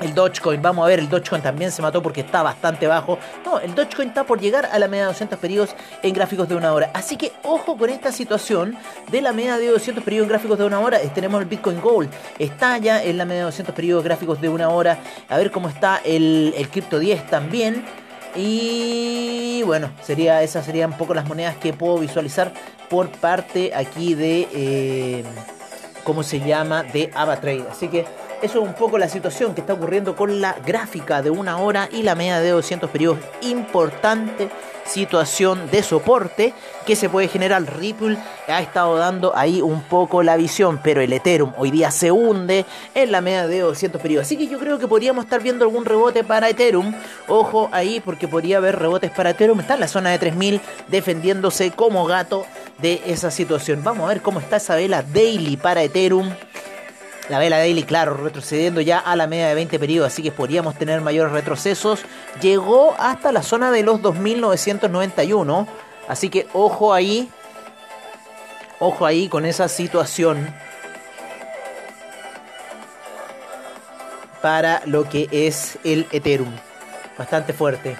El 0.00 0.14
Dogecoin, 0.14 0.60
vamos 0.60 0.84
a 0.84 0.88
ver, 0.88 0.98
el 0.98 1.08
Dogecoin 1.08 1.40
también 1.40 1.72
se 1.72 1.80
mató 1.80 2.02
porque 2.02 2.20
está 2.20 2.42
bastante 2.42 2.86
bajo. 2.86 3.18
No, 3.44 3.58
el 3.60 3.74
Dogecoin 3.74 4.08
está 4.08 4.24
por 4.24 4.40
llegar 4.40 4.66
a 4.66 4.78
la 4.78 4.88
media 4.88 5.04
de 5.04 5.08
200 5.08 5.38
periodos 5.38 5.74
en 6.02 6.12
gráficos 6.12 6.48
de 6.48 6.54
una 6.54 6.72
hora. 6.74 6.90
Así 6.92 7.16
que 7.16 7.32
ojo 7.42 7.78
con 7.78 7.88
esta 7.88 8.12
situación 8.12 8.76
de 9.10 9.22
la 9.22 9.32
media 9.32 9.56
de 9.56 9.68
200 9.68 10.04
periodos 10.04 10.26
en 10.26 10.30
gráficos 10.30 10.58
de 10.58 10.64
una 10.64 10.80
hora. 10.80 10.98
Tenemos 11.14 11.40
el 11.40 11.48
Bitcoin 11.48 11.80
Gold, 11.80 12.10
está 12.38 12.76
ya 12.78 13.02
en 13.02 13.16
la 13.16 13.24
media 13.24 13.40
de 13.40 13.44
200 13.46 13.74
periodos 13.74 14.04
gráficos 14.04 14.40
de 14.40 14.50
una 14.50 14.68
hora. 14.68 14.98
A 15.28 15.38
ver 15.38 15.50
cómo 15.50 15.68
está 15.68 16.00
el, 16.04 16.52
el 16.56 16.68
Crypto 16.68 16.98
10 16.98 17.28
también. 17.28 17.84
Y 18.34 19.62
bueno, 19.64 19.90
sería, 20.02 20.42
esas 20.42 20.66
serían 20.66 20.92
un 20.92 20.98
poco 20.98 21.14
las 21.14 21.26
monedas 21.26 21.56
que 21.56 21.72
puedo 21.72 21.98
visualizar 21.98 22.52
por 22.90 23.08
parte 23.08 23.72
aquí 23.74 24.14
de, 24.14 24.46
eh, 24.52 25.24
¿cómo 26.04 26.22
se 26.22 26.40
llama? 26.40 26.82
De 26.82 27.10
AvaTrade. 27.14 27.64
Así 27.70 27.88
que 27.88 28.04
eso 28.42 28.62
es 28.62 28.68
un 28.68 28.74
poco 28.74 28.98
la 28.98 29.08
situación 29.08 29.54
que 29.54 29.60
está 29.60 29.74
ocurriendo 29.74 30.16
con 30.16 30.40
la 30.40 30.56
gráfica 30.64 31.22
de 31.22 31.30
una 31.30 31.58
hora 31.58 31.88
y 31.90 32.02
la 32.02 32.14
media 32.14 32.40
de 32.40 32.50
200 32.50 32.90
periodos. 32.90 33.18
Importante 33.42 34.50
situación 34.86 35.70
de 35.70 35.82
soporte 35.82 36.54
que 36.86 36.96
se 36.96 37.08
puede 37.08 37.28
generar. 37.28 37.64
Ripple 37.78 38.16
ha 38.46 38.60
estado 38.60 38.96
dando 38.96 39.36
ahí 39.36 39.60
un 39.60 39.82
poco 39.82 40.22
la 40.22 40.36
visión, 40.36 40.80
pero 40.82 41.00
el 41.00 41.12
Ethereum 41.12 41.52
hoy 41.58 41.70
día 41.70 41.90
se 41.90 42.12
hunde 42.12 42.64
en 42.94 43.12
la 43.12 43.20
media 43.20 43.46
de 43.46 43.60
200 43.60 44.00
periodos. 44.00 44.26
Así 44.26 44.36
que 44.36 44.46
yo 44.46 44.58
creo 44.58 44.78
que 44.78 44.88
podríamos 44.88 45.24
estar 45.24 45.42
viendo 45.42 45.64
algún 45.64 45.84
rebote 45.84 46.24
para 46.24 46.48
Ethereum. 46.48 46.94
Ojo 47.28 47.68
ahí 47.72 48.00
porque 48.00 48.28
podría 48.28 48.58
haber 48.58 48.78
rebotes 48.78 49.10
para 49.10 49.30
Ethereum. 49.30 49.60
Está 49.60 49.74
en 49.74 49.80
la 49.80 49.88
zona 49.88 50.10
de 50.10 50.18
3000 50.18 50.60
defendiéndose 50.88 51.70
como 51.72 52.04
gato 52.06 52.46
de 52.78 53.02
esa 53.06 53.30
situación. 53.30 53.82
Vamos 53.82 54.04
a 54.04 54.08
ver 54.08 54.22
cómo 54.22 54.40
está 54.40 54.56
esa 54.56 54.76
vela 54.76 55.02
daily 55.02 55.56
para 55.56 55.82
Ethereum. 55.82 56.30
La 57.28 57.40
vela 57.40 57.58
daily, 57.58 57.82
claro, 57.82 58.14
retrocediendo 58.14 58.80
ya 58.80 58.98
a 58.98 59.16
la 59.16 59.26
media 59.26 59.48
de 59.48 59.54
20 59.54 59.78
periodos, 59.80 60.12
así 60.12 60.22
que 60.22 60.30
podríamos 60.30 60.76
tener 60.76 61.00
mayores 61.00 61.32
retrocesos. 61.32 62.04
Llegó 62.40 62.94
hasta 62.98 63.32
la 63.32 63.42
zona 63.42 63.72
de 63.72 63.82
los 63.82 64.00
2991, 64.00 65.66
así 66.06 66.30
que 66.30 66.46
ojo 66.52 66.94
ahí, 66.94 67.28
ojo 68.78 69.06
ahí 69.06 69.28
con 69.28 69.44
esa 69.44 69.66
situación 69.66 70.54
para 74.40 74.82
lo 74.86 75.08
que 75.08 75.28
es 75.32 75.78
el 75.82 76.06
Ethereum. 76.12 76.54
Bastante 77.18 77.52
fuerte. 77.52 77.96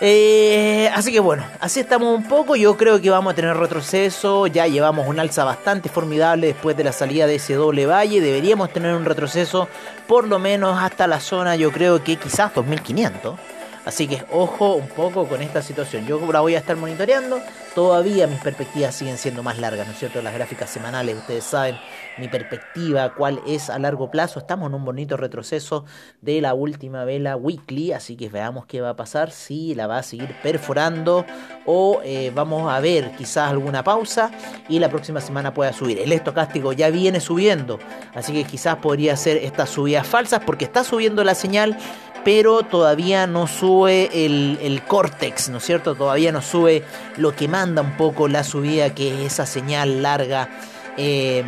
Eh, 0.00 0.90
así 0.94 1.12
que 1.12 1.20
bueno, 1.20 1.44
así 1.60 1.80
estamos 1.80 2.14
un 2.14 2.24
poco. 2.24 2.56
Yo 2.56 2.76
creo 2.76 3.00
que 3.00 3.10
vamos 3.10 3.32
a 3.32 3.36
tener 3.36 3.56
retroceso. 3.56 4.46
Ya 4.46 4.66
llevamos 4.66 5.06
un 5.06 5.20
alza 5.20 5.44
bastante 5.44 5.88
formidable 5.88 6.48
después 6.48 6.76
de 6.76 6.84
la 6.84 6.92
salida 6.92 7.26
de 7.26 7.36
ese 7.36 7.54
doble 7.54 7.86
valle. 7.86 8.20
Deberíamos 8.20 8.72
tener 8.72 8.94
un 8.94 9.04
retroceso 9.04 9.68
por 10.06 10.26
lo 10.26 10.38
menos 10.38 10.78
hasta 10.82 11.06
la 11.06 11.20
zona, 11.20 11.56
yo 11.56 11.70
creo 11.70 12.02
que 12.02 12.16
quizás 12.16 12.52
2500. 12.54 13.38
Así 13.84 14.08
que 14.08 14.24
ojo 14.32 14.74
un 14.74 14.88
poco 14.88 15.26
con 15.26 15.42
esta 15.42 15.62
situación. 15.62 16.06
Yo 16.06 16.20
la 16.32 16.40
voy 16.40 16.54
a 16.54 16.58
estar 16.58 16.76
monitoreando. 16.76 17.40
Todavía 17.74 18.28
mis 18.28 18.38
perspectivas 18.38 18.94
siguen 18.94 19.18
siendo 19.18 19.42
más 19.42 19.58
largas, 19.58 19.88
¿no 19.88 19.94
es 19.94 19.98
cierto? 19.98 20.22
Las 20.22 20.32
gráficas 20.32 20.70
semanales, 20.70 21.16
ustedes 21.16 21.42
saben 21.42 21.76
mi 22.18 22.28
perspectiva, 22.28 23.12
cuál 23.14 23.40
es 23.48 23.68
a 23.68 23.80
largo 23.80 24.12
plazo. 24.12 24.38
Estamos 24.38 24.68
en 24.68 24.74
un 24.74 24.84
bonito 24.84 25.16
retroceso 25.16 25.84
de 26.20 26.40
la 26.40 26.54
última 26.54 27.04
vela 27.04 27.34
weekly, 27.34 27.90
así 27.90 28.16
que 28.16 28.28
veamos 28.28 28.66
qué 28.66 28.80
va 28.80 28.90
a 28.90 28.96
pasar, 28.96 29.32
si 29.32 29.74
la 29.74 29.88
va 29.88 29.98
a 29.98 30.02
seguir 30.04 30.36
perforando 30.40 31.26
o 31.66 32.00
eh, 32.04 32.30
vamos 32.32 32.72
a 32.72 32.78
ver 32.78 33.10
quizás 33.16 33.50
alguna 33.50 33.82
pausa 33.82 34.30
y 34.68 34.78
la 34.78 34.88
próxima 34.88 35.20
semana 35.20 35.52
pueda 35.52 35.72
subir. 35.72 35.98
El 35.98 36.12
estocástico 36.12 36.72
ya 36.72 36.90
viene 36.90 37.18
subiendo, 37.18 37.80
así 38.14 38.32
que 38.32 38.44
quizás 38.44 38.76
podría 38.76 39.16
ser 39.16 39.38
estas 39.38 39.70
subidas 39.70 40.06
falsas 40.06 40.40
porque 40.46 40.64
está 40.64 40.84
subiendo 40.84 41.24
la 41.24 41.34
señal 41.34 41.76
pero 42.24 42.62
todavía 42.62 43.26
no 43.26 43.46
sube 43.46 44.24
el, 44.24 44.58
el 44.62 44.82
córtex, 44.82 45.50
¿no 45.50 45.58
es 45.58 45.64
cierto? 45.64 45.94
Todavía 45.94 46.32
no 46.32 46.40
sube 46.42 46.82
lo 47.16 47.36
que 47.36 47.48
manda 47.48 47.82
un 47.82 47.96
poco 47.96 48.28
la 48.28 48.42
subida, 48.42 48.94
que 48.94 49.14
es 49.14 49.32
esa 49.32 49.46
señal 49.46 50.02
larga 50.02 50.48
eh, 50.96 51.44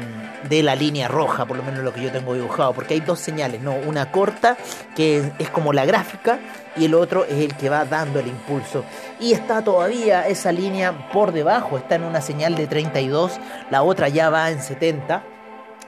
de 0.48 0.62
la 0.62 0.74
línea 0.74 1.08
roja, 1.08 1.46
por 1.46 1.56
lo 1.56 1.62
menos 1.62 1.82
lo 1.82 1.92
que 1.92 2.02
yo 2.02 2.12
tengo 2.12 2.34
dibujado, 2.34 2.72
porque 2.72 2.94
hay 2.94 3.00
dos 3.00 3.18
señales, 3.18 3.62
¿no? 3.62 3.74
Una 3.74 4.12
corta, 4.12 4.56
que 4.94 5.32
es 5.38 5.50
como 5.50 5.72
la 5.72 5.84
gráfica, 5.84 6.38
y 6.76 6.84
el 6.84 6.94
otro 6.94 7.24
es 7.24 7.38
el 7.38 7.56
que 7.56 7.68
va 7.68 7.84
dando 7.84 8.20
el 8.20 8.26
impulso. 8.28 8.84
Y 9.18 9.32
está 9.32 9.62
todavía 9.64 10.28
esa 10.28 10.52
línea 10.52 11.08
por 11.12 11.32
debajo, 11.32 11.78
está 11.78 11.94
en 11.94 12.04
una 12.04 12.20
señal 12.20 12.54
de 12.54 12.66
32, 12.66 13.32
la 13.70 13.82
otra 13.82 14.08
ya 14.08 14.30
va 14.30 14.50
en 14.50 14.62
70 14.62 15.35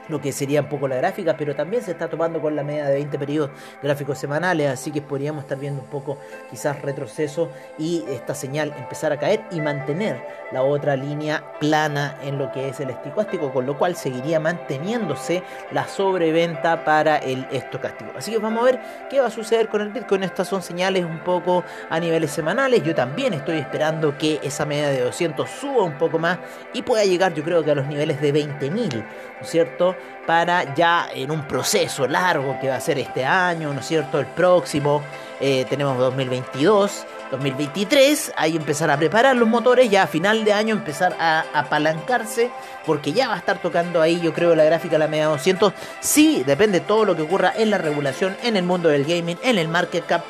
lo 0.09 0.19
que 0.19 0.31
sería 0.31 0.61
un 0.61 0.69
poco 0.69 0.87
la 0.87 0.97
gráfica, 0.97 1.35
pero 1.37 1.55
también 1.55 1.83
se 1.83 1.91
está 1.91 2.09
tomando 2.09 2.41
con 2.41 2.55
la 2.55 2.63
media 2.63 2.85
de 2.85 2.95
20 2.95 3.17
periodos 3.19 3.51
gráficos 3.81 4.17
semanales, 4.17 4.69
así 4.69 4.91
que 4.91 5.01
podríamos 5.01 5.43
estar 5.43 5.57
viendo 5.57 5.81
un 5.81 5.87
poco 5.87 6.17
quizás 6.49 6.81
retroceso 6.81 7.49
y 7.77 8.03
esta 8.09 8.35
señal 8.35 8.73
empezar 8.77 9.11
a 9.11 9.17
caer 9.17 9.41
y 9.51 9.61
mantener 9.61 10.21
la 10.51 10.63
otra 10.63 10.95
línea 10.95 11.43
plana 11.59 12.17
en 12.23 12.37
lo 12.37 12.51
que 12.51 12.69
es 12.69 12.79
el 12.79 12.89
estocástico, 12.89 13.51
con 13.51 13.65
lo 13.65 13.77
cual 13.77 13.95
seguiría 13.95 14.39
manteniéndose 14.39 15.43
la 15.71 15.87
sobreventa 15.87 16.83
para 16.83 17.17
el 17.17 17.45
estocástico. 17.51 18.11
Así 18.17 18.31
que 18.31 18.39
vamos 18.39 18.61
a 18.61 18.65
ver 18.65 18.79
qué 19.09 19.19
va 19.19 19.27
a 19.27 19.31
suceder 19.31 19.69
con 19.69 19.81
el 19.81 19.89
Bitcoin. 19.89 20.23
Estas 20.23 20.47
son 20.47 20.61
señales 20.61 21.05
un 21.05 21.19
poco 21.19 21.63
a 21.89 21.99
niveles 21.99 22.31
semanales. 22.31 22.83
Yo 22.83 22.95
también 22.95 23.33
estoy 23.33 23.57
esperando 23.57 24.17
que 24.17 24.39
esa 24.43 24.65
media 24.65 24.89
de 24.89 25.01
200 25.01 25.49
suba 25.49 25.83
un 25.83 25.97
poco 25.97 26.17
más 26.17 26.39
y 26.73 26.81
pueda 26.81 27.03
llegar 27.05 27.33
yo 27.33 27.43
creo 27.43 27.63
que 27.63 27.71
a 27.71 27.75
los 27.75 27.87
niveles 27.87 28.21
de 28.21 28.33
20.000, 28.33 28.95
¿no 28.95 29.03
es 29.41 29.49
cierto? 29.49 29.95
Para 30.25 30.75
ya 30.75 31.09
en 31.13 31.31
un 31.31 31.47
proceso 31.47 32.07
largo 32.07 32.57
que 32.61 32.69
va 32.69 32.75
a 32.75 32.81
ser 32.81 32.99
este 32.99 33.25
año, 33.25 33.73
¿no 33.73 33.79
es 33.79 33.87
cierto? 33.87 34.19
El 34.19 34.27
próximo, 34.27 35.01
eh, 35.39 35.65
tenemos 35.69 35.97
2022. 35.97 37.05
2023, 37.31 38.33
ahí 38.35 38.55
empezar 38.55 38.89
a 38.89 38.97
preparar 38.97 39.35
los 39.35 39.47
motores, 39.47 39.89
ya 39.89 40.03
a 40.03 40.07
final 40.07 40.43
de 40.43 40.53
año 40.53 40.73
empezar 40.73 41.15
a 41.19 41.45
apalancarse, 41.53 42.49
porque 42.85 43.13
ya 43.13 43.27
va 43.27 43.35
a 43.35 43.37
estar 43.37 43.61
tocando 43.61 44.01
ahí, 44.01 44.19
yo 44.19 44.33
creo, 44.33 44.55
la 44.55 44.63
gráfica 44.63 44.93
de 44.93 44.99
la 44.99 45.07
media 45.07 45.27
200. 45.27 45.73
Sí, 45.99 46.43
depende 46.45 46.79
todo 46.79 47.05
lo 47.05 47.15
que 47.15 47.21
ocurra 47.21 47.53
en 47.55 47.69
la 47.69 47.77
regulación, 47.77 48.35
en 48.43 48.57
el 48.57 48.63
mundo 48.63 48.89
del 48.89 49.05
gaming, 49.05 49.37
en 49.43 49.57
el 49.57 49.67
market 49.67 50.05
cap. 50.05 50.23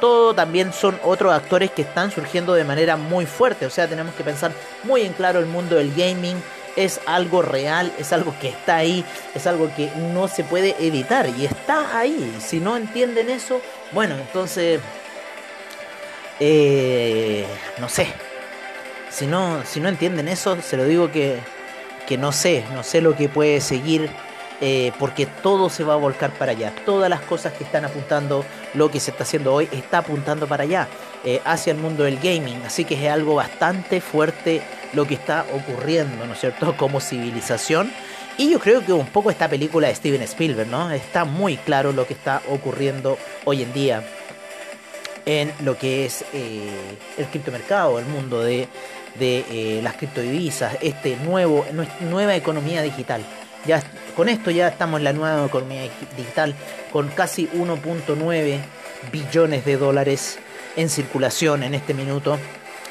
Todo 0.00 0.34
también 0.34 0.72
son 0.72 0.98
otros 1.04 1.32
actores 1.32 1.70
que 1.70 1.82
están 1.82 2.10
surgiendo 2.10 2.54
de 2.54 2.64
manera 2.64 2.96
muy 2.96 3.24
fuerte. 3.24 3.64
O 3.64 3.70
sea, 3.70 3.88
tenemos 3.88 4.14
que 4.14 4.24
pensar 4.24 4.52
muy 4.84 5.02
en 5.02 5.14
claro 5.14 5.38
el 5.38 5.46
mundo 5.46 5.76
del 5.76 5.94
gaming, 5.94 6.36
es 6.76 7.00
algo 7.06 7.42
real, 7.42 7.92
es 7.98 8.12
algo 8.12 8.34
que 8.38 8.48
está 8.48 8.76
ahí, 8.76 9.04
es 9.34 9.46
algo 9.46 9.70
que 9.74 9.90
no 10.12 10.28
se 10.28 10.44
puede 10.44 10.76
evitar 10.78 11.28
y 11.28 11.46
está 11.46 11.98
ahí. 11.98 12.36
Si 12.40 12.60
no 12.60 12.76
entienden 12.76 13.30
eso, 13.30 13.60
bueno, 13.92 14.14
entonces 14.14 14.80
eh, 16.40 17.46
no 17.78 17.88
sé. 17.88 18.08
Si 19.10 19.26
no, 19.26 19.64
si 19.64 19.80
no 19.80 19.88
entienden 19.88 20.28
eso, 20.28 20.60
se 20.60 20.76
lo 20.76 20.84
digo 20.84 21.10
que, 21.10 21.38
que 22.06 22.18
no 22.18 22.32
sé, 22.32 22.64
no 22.74 22.82
sé 22.82 23.00
lo 23.00 23.16
que 23.16 23.30
puede 23.30 23.60
seguir, 23.62 24.10
eh, 24.60 24.92
porque 24.98 25.26
todo 25.26 25.70
se 25.70 25.84
va 25.84 25.94
a 25.94 25.96
volcar 25.96 26.32
para 26.32 26.52
allá. 26.52 26.72
Todas 26.84 27.08
las 27.08 27.20
cosas 27.22 27.54
que 27.54 27.64
están 27.64 27.86
apuntando, 27.86 28.44
lo 28.74 28.90
que 28.90 29.00
se 29.00 29.10
está 29.12 29.24
haciendo 29.24 29.54
hoy, 29.54 29.68
está 29.72 29.98
apuntando 29.98 30.46
para 30.46 30.64
allá, 30.64 30.88
eh, 31.26 31.42
hacia 31.44 31.72
el 31.72 31.78
mundo 31.78 32.04
del 32.04 32.18
gaming. 32.18 32.62
Así 32.64 32.84
que 32.84 32.94
es 32.94 33.10
algo 33.10 33.34
bastante 33.34 34.00
fuerte 34.00 34.62
lo 34.92 35.06
que 35.06 35.14
está 35.14 35.44
ocurriendo, 35.52 36.24
¿no 36.24 36.34
es 36.34 36.40
cierto? 36.40 36.76
Como 36.78 37.00
civilización. 37.00 37.92
Y 38.38 38.50
yo 38.50 38.60
creo 38.60 38.84
que 38.84 38.92
un 38.92 39.06
poco 39.06 39.30
esta 39.30 39.48
película 39.48 39.88
de 39.88 39.94
Steven 39.96 40.22
Spielberg, 40.22 40.68
¿no? 40.68 40.88
Está 40.92 41.24
muy 41.24 41.56
claro 41.56 41.92
lo 41.92 42.06
que 42.06 42.14
está 42.14 42.42
ocurriendo 42.48 43.18
hoy 43.44 43.62
en 43.62 43.72
día 43.72 44.04
en 45.24 45.52
lo 45.64 45.76
que 45.76 46.06
es 46.06 46.24
eh, 46.32 46.70
el 47.18 47.26
criptomercado, 47.26 47.98
el 47.98 48.06
mundo 48.06 48.42
de, 48.42 48.68
eh, 49.18 49.80
las 49.82 49.96
criptodivisas, 49.96 50.78
este 50.80 51.16
nuevo, 51.16 51.66
nueva 52.08 52.36
economía 52.36 52.82
digital. 52.82 53.22
Ya 53.66 53.82
con 54.14 54.28
esto 54.28 54.52
ya 54.52 54.68
estamos 54.68 54.98
en 54.98 55.04
la 55.04 55.12
nueva 55.12 55.44
economía 55.44 55.82
digital 56.16 56.54
con 56.92 57.08
casi 57.08 57.48
1.9 57.48 58.60
billones 59.10 59.64
de 59.64 59.76
dólares 59.76 60.38
en 60.76 60.88
circulación 60.88 61.62
en 61.62 61.74
este 61.74 61.94
minuto, 61.94 62.38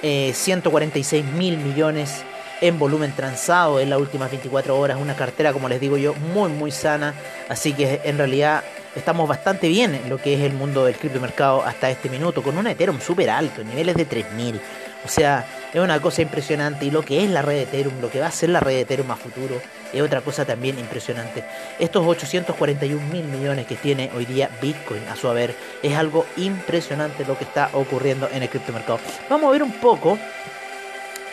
146 0.02 1.24
eh, 1.24 1.28
mil 1.38 1.58
millones 1.58 2.24
en 2.62 2.80
volumen 2.80 3.12
transado 3.14 3.80
en 3.80 3.90
las 3.90 4.00
últimas 4.00 4.30
24 4.30 4.78
horas, 4.78 4.98
una 5.00 5.16
cartera 5.16 5.54
como 5.54 5.70
les 5.70 5.80
digo 5.80 5.98
yo 5.98 6.14
muy 6.14 6.50
muy 6.50 6.72
sana, 6.72 7.14
así 7.50 7.74
que 7.74 8.02
en 8.04 8.18
realidad 8.18 8.64
estamos 8.96 9.28
bastante 9.28 9.68
bien 9.68 9.94
en 9.96 10.10
lo 10.10 10.18
que 10.18 10.36
es 10.36 10.42
el 10.42 10.54
mundo 10.54 10.86
del 10.86 10.96
criptomercado 10.96 11.64
hasta 11.64 11.90
este 11.90 12.10
minuto, 12.10 12.42
con 12.42 12.58
un 12.58 12.68
Ethereum 12.68 13.00
súper 13.00 13.30
alto, 13.30 13.64
niveles 13.64 13.96
de 13.96 14.06
3000. 14.06 14.60
O 15.04 15.08
sea, 15.08 15.46
es 15.72 15.80
una 15.80 16.02
cosa 16.02 16.22
impresionante. 16.24 16.86
Y 16.86 16.92
lo 16.92 17.04
que 17.04 17.24
es 17.24 17.30
la 17.30 17.42
red 17.42 17.56
de 17.56 17.64
Ethereum, 17.64 18.02
lo 18.02 18.10
que 18.10 18.20
va 18.20 18.28
a 18.28 18.32
ser 18.32 18.50
la 18.50 18.60
red 18.60 18.74
de 18.74 18.82
Ethereum 18.82 19.12
a 19.12 19.16
futuro, 19.16 19.62
es 19.96 20.02
otra 20.02 20.22
cosa 20.22 20.46
también 20.46 20.78
impresionante. 20.80 21.44
Estos 21.80 22.06
841 22.06 23.02
mil 23.08 23.26
millones 23.26 23.66
que 23.66 23.76
tiene 23.76 24.12
hoy 24.16 24.26
día 24.26 24.50
Bitcoin 24.62 25.04
a 25.08 25.16
su 25.16 25.28
haber, 25.28 25.56
es 25.82 25.96
algo 25.96 26.26
impresionante 26.38 27.26
lo 27.26 27.38
que 27.38 27.46
está 27.46 27.70
ocurriendo 27.74 28.30
en 28.32 28.44
el 28.44 28.50
criptomercado. 28.50 29.00
Vamos 29.30 29.50
a 29.50 29.52
ver 29.52 29.64
un 29.64 29.74
poco 29.74 30.18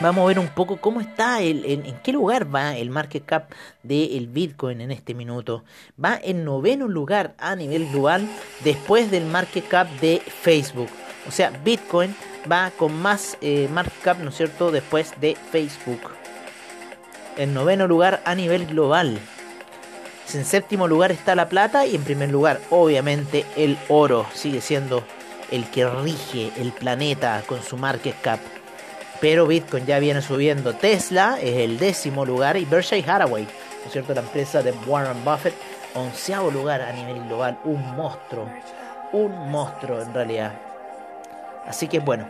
Vamos 0.03 0.25
a 0.25 0.27
ver 0.27 0.41
un 0.41 0.49
poco 0.49 0.79
cómo 0.79 1.01
está, 1.01 1.43
el, 1.43 1.65
en, 1.65 1.83
qué 2.03 2.13
lugar 2.13 2.53
va 2.53 2.77
el 2.77 2.91
market 2.91 3.25
cap 3.25 3.53
del 3.85 4.27
Bitcoin 4.27 4.81
en 4.81 4.91
este 4.91 5.15
minuto. 5.15 5.63
Va 6.03 6.19
en 6.21 6.45
noveno 6.45 6.89
lugar 6.89 7.35
a 7.39 7.55
nivel 7.55 7.89
global 7.89 8.27
después 8.65 9.13
del 9.13 9.27
market 9.27 9.69
cap 9.69 9.89
de 10.01 10.21
Facebook. 10.21 10.89
O 11.29 11.31
sea, 11.31 11.51
Bitcoin 11.65 12.17
va 12.51 12.73
con 12.77 13.01
más 13.01 13.39
eh, 13.43 13.69
market 13.73 14.03
cap, 14.03 14.19
¿no 14.19 14.31
es 14.31 14.37
cierto?, 14.37 14.73
después 14.73 15.13
de 15.21 15.37
Facebook. 15.53 16.01
En 17.37 17.55
noveno 17.55 17.87
lugar 17.87 18.21
a 18.25 18.35
nivel 18.35 18.67
global. 18.67 19.19
En 20.35 20.45
séptimo 20.45 20.89
lugar 20.89 21.13
está 21.13 21.35
la 21.35 21.49
plata 21.49 21.87
y 21.87 21.95
en 21.95 22.05
primer 22.05 22.31
lugar, 22.31 22.61
obviamente, 22.71 23.45
el 23.57 23.79
oro. 23.89 24.27
Sigue 24.35 24.61
siendo 24.61 25.05
el 25.51 25.69
que 25.71 25.89
rige 25.89 26.53
el 26.57 26.73
planeta 26.73 27.43
con 27.47 27.63
su 27.63 27.77
market 27.77 28.21
cap 28.23 28.41
pero 29.23 29.47
Bitcoin 29.47 29.87
ya 29.87 30.01
viene 30.01 30.21
subiendo. 30.21 30.75
Tesla 30.75 31.39
es 31.41 31.59
el 31.59 31.79
décimo 31.79 32.27
lugar 32.27 32.57
y 32.57 32.65
Berkshire 32.65 33.09
Hathaway, 33.09 33.47
¿no 33.85 33.91
cierto? 33.91 34.13
La 34.15 34.21
empresa 34.21 34.65
de 34.65 34.75
Warren 34.85 35.25
Buffett, 35.25 35.55
onceavo 35.95 36.51
lugar 36.51 36.83
a 36.83 36.93
nivel 36.93 37.23
global. 37.29 37.57
Un 37.63 37.95
monstruo, 37.95 38.49
un 39.13 39.49
monstruo 39.49 40.03
en 40.03 40.13
realidad. 40.13 40.55
Así 41.65 41.87
que 41.87 42.01
bueno, 42.01 42.27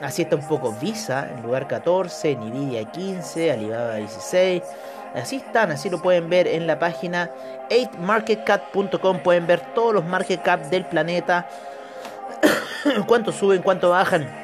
así 0.00 0.22
está 0.22 0.36
un 0.36 0.46
poco 0.46 0.72
Visa 0.80 1.28
en 1.30 1.42
lugar 1.42 1.66
14, 1.66 2.36
Nvidia 2.36 2.84
15, 2.84 3.52
Alibaba 3.52 3.94
16. 3.96 4.62
Así 5.14 5.36
están, 5.36 5.70
así 5.70 5.90
lo 5.90 6.00
pueden 6.00 6.30
ver 6.30 6.46
en 6.46 6.66
la 6.66 6.78
página 6.78 7.30
8marketcap.com. 7.70 9.18
Pueden 9.18 9.46
ver 9.46 9.60
todos 9.74 9.94
los 9.94 10.04
market 10.04 10.42
cap 10.42 10.62
del 10.70 10.86
planeta. 10.86 11.46
cuánto 13.06 13.30
suben, 13.30 13.62
cuánto 13.62 13.90
bajan 13.90 14.42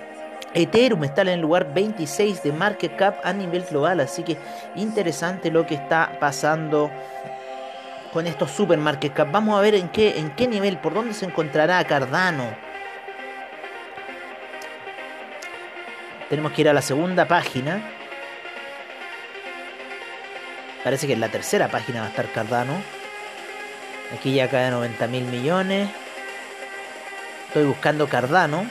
Ethereum 0.54 1.04
está 1.04 1.22
en 1.22 1.28
el 1.28 1.40
lugar 1.40 1.72
26 1.72 2.42
de 2.42 2.52
market 2.52 2.96
cap 2.96 3.16
a 3.22 3.32
nivel 3.32 3.64
global, 3.64 4.00
así 4.00 4.22
que 4.22 4.38
interesante 4.76 5.50
lo 5.50 5.66
que 5.66 5.74
está 5.74 6.16
pasando 6.18 6.90
con 8.12 8.26
estos 8.26 8.50
super 8.50 8.78
market 8.78 9.12
cap. 9.12 9.30
Vamos 9.30 9.58
a 9.58 9.60
ver 9.60 9.74
en 9.74 9.88
qué, 9.90 10.18
en 10.18 10.34
qué 10.34 10.48
nivel, 10.48 10.78
por 10.78 10.94
dónde 10.94 11.12
se 11.12 11.26
encontrará 11.26 11.84
Cardano. 11.84 12.67
Tenemos 16.28 16.52
que 16.52 16.60
ir 16.60 16.68
a 16.68 16.74
la 16.74 16.82
segunda 16.82 17.26
página. 17.26 17.80
Parece 20.84 21.06
que 21.06 21.14
en 21.14 21.20
la 21.20 21.30
tercera 21.30 21.68
página 21.68 22.00
va 22.00 22.06
a 22.06 22.10
estar 22.10 22.30
Cardano. 22.32 22.74
Aquí 24.14 24.34
ya 24.34 24.48
cae 24.48 24.70
90 24.70 25.06
mil 25.06 25.24
millones. 25.24 25.88
Estoy 27.46 27.64
buscando 27.64 28.08
Cardano 28.08 28.66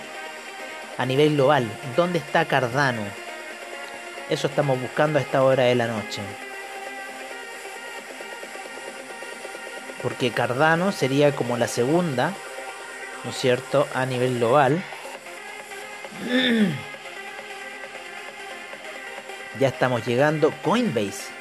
a 0.99 1.05
nivel 1.05 1.33
global. 1.33 1.67
¿Dónde 1.95 2.19
está 2.19 2.45
Cardano? 2.45 3.01
Eso 4.29 4.47
estamos 4.47 4.79
buscando 4.79 5.17
a 5.17 5.21
esta 5.21 5.43
hora 5.43 5.63
de 5.63 5.75
la 5.75 5.87
noche. 5.87 6.21
Porque 10.03 10.29
Cardano 10.29 10.91
sería 10.91 11.35
como 11.35 11.57
la 11.57 11.67
segunda, 11.67 12.33
¿no 13.23 13.31
es 13.31 13.37
cierto?, 13.37 13.87
a 13.95 14.05
nivel 14.05 14.37
global. 14.37 14.83
Ya 19.59 19.69
estamos 19.69 20.05
llegando. 20.05 20.53
Coinbase. 20.63 21.31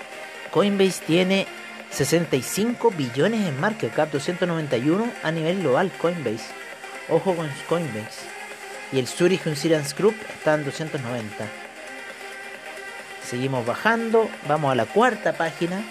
Coinbase 0.51 1.05
tiene 1.07 1.47
65 1.91 2.91
billones 2.91 3.47
en 3.47 3.61
market 3.61 3.93
cap, 3.95 4.11
291 4.11 5.11
a 5.23 5.31
nivel 5.31 5.61
global. 5.61 5.93
Coinbase. 6.01 6.47
Ojo 7.09 7.35
con 7.35 7.49
Coinbase. 7.69 8.37
Y 8.93 8.99
el 8.99 9.07
Zurich 9.07 9.47
Insurance 9.47 9.95
Group 9.97 10.15
está 10.35 10.55
en 10.55 10.65
290. 10.65 11.47
Seguimos 13.23 13.67
bajando. 13.67 14.31
Vamos 14.49 14.73
a 14.73 14.75
la 14.75 14.87
cuarta 14.87 15.33
página. 15.33 15.83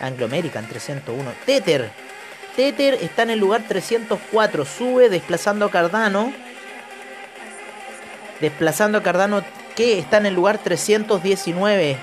Anglo 0.00 0.26
American 0.26 0.66
301. 0.66 1.32
Tether. 1.44 1.90
Tether 2.56 2.94
está 2.94 3.22
en 3.22 3.30
el 3.30 3.40
lugar 3.40 3.62
304. 3.66 4.64
Sube 4.64 5.08
desplazando 5.08 5.66
a 5.66 5.70
Cardano. 5.70 6.32
Desplazando 8.40 8.98
a 8.98 9.02
Cardano 9.02 9.42
que 9.74 9.98
está 9.98 10.18
en 10.18 10.26
el 10.26 10.34
lugar 10.34 10.58
319 10.58 11.96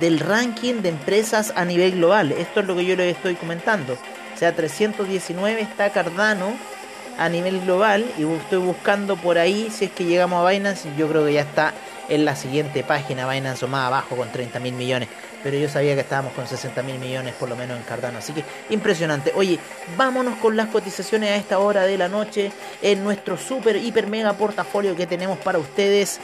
del 0.00 0.18
ranking 0.18 0.76
de 0.82 0.88
empresas 0.88 1.52
a 1.56 1.64
nivel 1.64 1.92
global. 1.92 2.32
Esto 2.32 2.60
es 2.60 2.66
lo 2.66 2.76
que 2.76 2.84
yo 2.84 2.96
les 2.96 3.16
estoy 3.16 3.34
comentando. 3.34 3.94
O 4.34 4.38
sea, 4.38 4.54
319 4.54 5.60
está 5.60 5.90
Cardano 5.90 6.54
a 7.18 7.28
nivel 7.28 7.60
global 7.60 8.06
y 8.18 8.24
estoy 8.24 8.58
buscando 8.58 9.16
por 9.16 9.36
ahí 9.36 9.68
si 9.70 9.86
es 9.86 9.90
que 9.90 10.04
llegamos 10.04 10.44
a 10.44 10.50
Binance 10.50 10.88
yo 10.96 11.06
creo 11.06 11.26
que 11.26 11.34
ya 11.34 11.42
está 11.42 11.74
en 12.08 12.24
la 12.24 12.34
siguiente 12.34 12.82
página 12.82 13.28
Binance 13.28 13.64
o 13.64 13.68
más 13.68 13.86
abajo 13.86 14.16
con 14.16 14.30
30 14.32 14.58
mil 14.58 14.74
millones. 14.74 15.08
Pero 15.42 15.56
yo 15.56 15.68
sabía 15.68 15.94
que 15.94 16.00
estábamos 16.00 16.32
con 16.32 16.46
60 16.46 16.82
mil 16.82 16.98
millones 16.98 17.34
por 17.34 17.48
lo 17.48 17.56
menos 17.56 17.76
en 17.76 17.82
Cardano. 17.84 18.18
Así 18.18 18.32
que 18.32 18.44
impresionante. 18.70 19.32
Oye, 19.34 19.58
vámonos 19.96 20.38
con 20.38 20.56
las 20.56 20.68
cotizaciones 20.68 21.30
a 21.30 21.36
esta 21.36 21.58
hora 21.58 21.84
de 21.84 21.96
la 21.98 22.08
noche 22.08 22.50
en 22.82 23.04
nuestro 23.04 23.38
super, 23.38 23.76
hiper, 23.76 24.06
mega 24.06 24.32
portafolio 24.32 24.96
que 24.96 25.06
tenemos 25.06 25.38
para 25.38 25.58
ustedes 25.58 26.20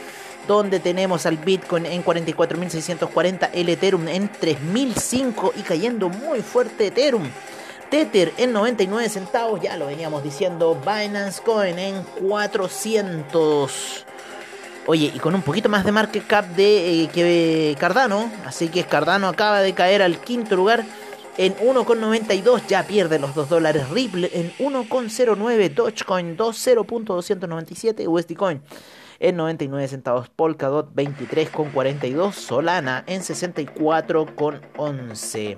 donde 0.47 0.79
tenemos 0.79 1.25
al 1.25 1.37
Bitcoin 1.37 1.85
en 1.85 2.03
44.640, 2.03 3.49
el 3.53 3.69
Ethereum 3.69 4.07
en 4.07 4.29
3.005 4.29 5.53
y 5.55 5.61
cayendo 5.61 6.09
muy 6.09 6.41
fuerte 6.41 6.87
Ethereum. 6.87 7.29
Tether 7.89 8.33
en 8.37 8.51
99 8.51 9.07
centavos, 9.09 9.61
ya 9.61 9.77
lo 9.77 9.87
veníamos 9.87 10.21
diciendo, 10.23 10.75
Binance 10.75 11.41
Coin 11.41 11.79
en 11.79 12.03
400. 12.27 14.05
Oye, 14.87 15.11
y 15.13 15.19
con 15.19 15.35
un 15.35 15.41
poquito 15.41 15.69
más 15.69 15.85
de 15.85 15.91
market 15.91 16.27
cap 16.27 16.45
de 16.47 17.03
eh, 17.03 17.09
que 17.09 17.75
Cardano, 17.79 18.29
así 18.45 18.69
que 18.69 18.83
Cardano 18.83 19.27
acaba 19.27 19.61
de 19.61 19.73
caer 19.73 20.01
al 20.01 20.19
quinto 20.19 20.55
lugar 20.55 20.85
en 21.37 21.55
1,92, 21.57 22.67
ya 22.67 22.83
pierde 22.83 23.19
los 23.19 23.35
2 23.35 23.49
dólares 23.49 23.89
Ripple 23.89 24.31
en 24.33 24.51
1,09, 24.57 25.73
Dogecoin 25.73 26.37
20.297, 26.37 28.07
USD 28.07 28.33
Coin 28.35 28.61
en 29.19 29.37
99 29.37 29.87
centavos, 29.87 30.29
Polkadot 30.29 30.93
23,42, 30.93 32.33
Solana 32.33 33.03
en 33.07 33.21
64,11 33.21 35.57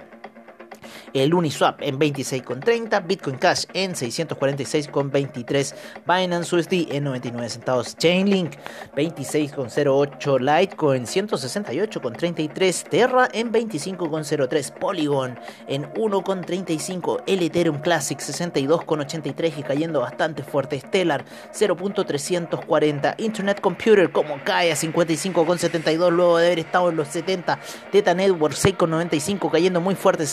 el 1.14 1.34
Uniswap 1.34 1.82
en 1.82 2.00
26,30, 2.00 3.06
Bitcoin 3.06 3.38
Cash 3.38 3.66
en 3.74 3.94
646,23, 3.94 5.76
Binance 6.06 6.56
USD 6.56 6.96
en 6.96 7.04
99 7.06 7.50
centavos, 7.50 7.98
Chainlink 7.98 8.56
26,08, 8.96 10.40
Litecoin 10.40 11.06
168,33, 11.06 12.90
Terra 12.90 13.30
en 13.34 13.52
25,03, 13.52 14.74
Polygon 14.74 15.40
en 15.68 15.92
1,35, 15.94 17.24
el 17.28 17.44
Ethereum 17.44 17.80
Classic 17.82 18.20
62,83 18.20 19.54
y 19.58 19.64
cayendo 19.64 20.02
bastante 20.02 20.44
fuerte, 20.44 20.80
Stellar 20.80 21.26
0.340, 21.54 23.16
Internet 23.18 23.62
Computer 23.62 24.12
como 24.12 24.44
cae 24.44 24.72
a 24.72 24.76
55,72 24.76 26.12
luego 26.12 26.38
de 26.38 26.48
haber 26.48 26.60
estado 26.60 26.90
en 26.90 26.96
los 26.96 27.08
70, 27.10 27.60
Teta 27.92 28.14
Network 28.14 28.54
6,95 28.54 29.52
cayendo 29.52 29.82
muy 29.82 29.96
fuerte, 29.96 30.26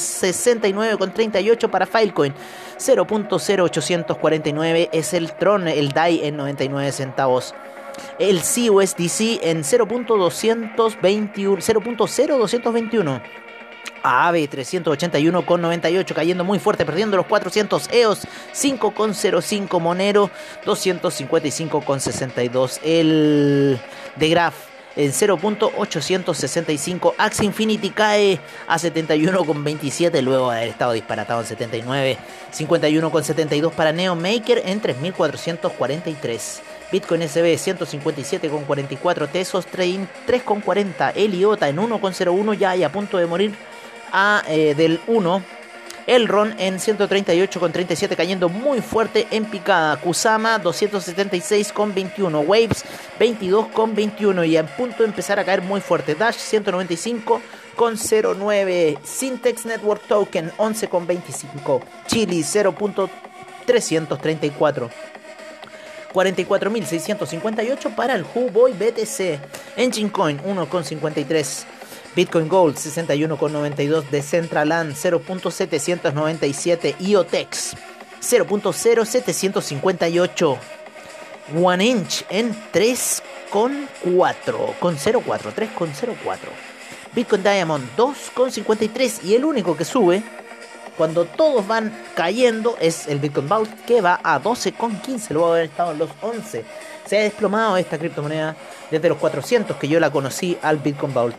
69,38 0.73 1.71
para 1.71 1.87
Filecoin. 1.87 2.35
0.0849 2.79 4.89
es 4.93 5.15
el 5.15 5.33
Tron, 5.33 5.67
el 5.69 5.93
DAI 5.93 6.27
en 6.27 6.37
99 6.37 6.93
centavos. 6.93 7.55
El 8.19 8.41
CUSDC 8.41 9.41
en 9.43 9.63
0.221, 9.63 10.99
0.0221. 10.99 13.23
AVE 14.03 14.49
381,98 14.49 16.15
cayendo 16.15 16.45
muy 16.45 16.59
fuerte, 16.59 16.85
perdiendo 16.85 17.17
los 17.17 17.25
400 17.27 17.89
EOS 17.93 18.27
5,05 18.53 19.81
Monero 19.81 20.29
255,62 20.65 22.81
el 22.85 23.81
de 24.17 24.29
Graph 24.29 24.76
en 24.97 25.13
0.865. 25.13 27.15
Axie 27.19 27.45
Infinity 27.45 27.91
cae 27.91 28.41
a 28.67 28.79
71,27 28.79 30.23
luego 30.23 30.51
de 30.51 30.57
haber 30.57 30.71
estado 30.71 30.93
disparatado 30.93 31.41
en 31.41 31.47
79. 31.47 32.17
51,72 32.53 33.71
para 33.73 33.93
Neo 33.93 34.17
Maker 34.17 34.63
en 34.65 34.81
3443. 34.81 36.63
Bitcoin 36.91 37.29
SB 37.29 37.57
157,44 37.57 39.29
Tesos 39.29 39.69
3,40 39.69 41.13
Eliota 41.17 41.69
en 41.69 41.77
1,01 41.79 42.57
ya 42.57 42.77
y 42.77 42.85
a 42.85 42.93
punto 42.93 43.19
de 43.19 43.27
morir 43.27 43.55
a, 44.13 44.45
eh, 44.49 44.75
del 44.75 45.01
1 45.09 45.43
Elron 46.07 46.55
en 46.59 46.79
138,37 46.79 48.17
cayendo 48.17 48.49
muy 48.49 48.81
fuerte 48.81 49.27
en 49.31 49.45
picada. 49.45 49.97
Kusama 49.97 50.63
276,21. 50.63 52.47
Waves 52.47 52.85
22,21 53.19 54.47
y 54.47 54.57
a 54.57 54.65
punto 54.65 55.03
de 55.03 55.09
empezar 55.09 55.41
a 55.41 55.45
caer 55.45 55.63
muy 55.63 55.81
fuerte. 55.81 56.15
Dash 56.15 56.37
195,09. 56.37 58.99
Syntex 59.03 59.67
Network 59.67 60.07
Token 60.07 60.53
11,25. 60.53 61.83
Chili 62.07 62.43
0.334. 62.43 64.91
44.658 66.13 67.95
para 67.95 68.15
el 68.15 68.25
Huboy 68.35 68.73
BTC. 68.73 69.39
Engine 69.77 70.11
Coin 70.11 70.43
1,53. 70.43 71.76
Bitcoin 72.17 72.49
Gold 72.49 72.77
61,92, 72.77 74.09
Decentraland 74.09 74.95
0.797, 74.95 76.95
IOTEX 76.99 77.77
0.0758, 78.23 80.59
One 81.63 81.85
Inch 81.85 82.25
en 82.31 82.55
3,4, 82.73 84.79
con 84.79 84.97
0,4, 84.97 85.53
3,04. 85.53 86.39
Bitcoin 87.15 87.43
Diamond 87.43 87.87
2,53 87.99 89.25
y 89.25 89.35
el 89.35 89.45
único 89.45 89.77
que 89.77 89.85
sube 89.85 90.23
cuando 90.97 91.27
todos 91.27 91.67
van 91.67 91.95
cayendo 92.15 92.79
es 92.81 93.09
el 93.09 93.19
Bitcoin 93.19 93.47
Vault 93.47 93.85
que 93.85 94.01
va 94.01 94.21
a 94.25 94.41
12,15 94.41 95.33
luego 95.33 95.53
de 95.53 95.61
haber 95.61 95.71
estado 95.71 95.93
en 95.93 95.99
los 95.99 96.09
11. 96.23 96.65
Se 97.05 97.19
ha 97.19 97.21
desplomado 97.21 97.77
esta 97.77 97.99
criptomoneda 97.99 98.57
desde 98.91 99.11
los 99.11 99.19
400 99.19 99.77
que 99.77 99.87
yo 99.87 100.01
la 100.01 100.11
conocí 100.11 100.57
al 100.63 100.79
Bitcoin 100.79 101.13
Vault 101.13 101.37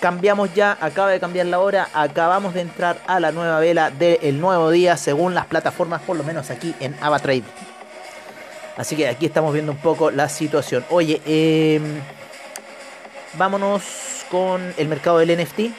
cambiamos 0.00 0.54
ya, 0.54 0.76
acaba 0.80 1.10
de 1.10 1.20
cambiar 1.20 1.46
la 1.46 1.60
hora, 1.60 1.88
acabamos 1.92 2.54
de 2.54 2.60
entrar 2.60 2.98
a 3.06 3.20
la 3.20 3.32
nueva 3.32 3.60
vela 3.60 3.90
del 3.90 4.40
nuevo 4.40 4.70
día 4.70 4.96
según 4.96 5.34
las 5.34 5.46
plataformas, 5.46 6.02
por 6.02 6.16
lo 6.16 6.24
menos 6.24 6.50
aquí 6.50 6.74
en 6.80 6.96
AvaTrade. 7.00 7.44
Así 8.76 8.94
que 8.94 9.08
aquí 9.08 9.26
estamos 9.26 9.52
viendo 9.54 9.72
un 9.72 9.78
poco 9.78 10.10
la 10.10 10.28
situación. 10.28 10.84
Oye, 10.90 11.22
em, 11.24 12.00
vámonos 13.34 14.26
con 14.30 14.74
el 14.76 14.88
mercado 14.88 15.18
del 15.18 15.30
NFT. 15.30 15.72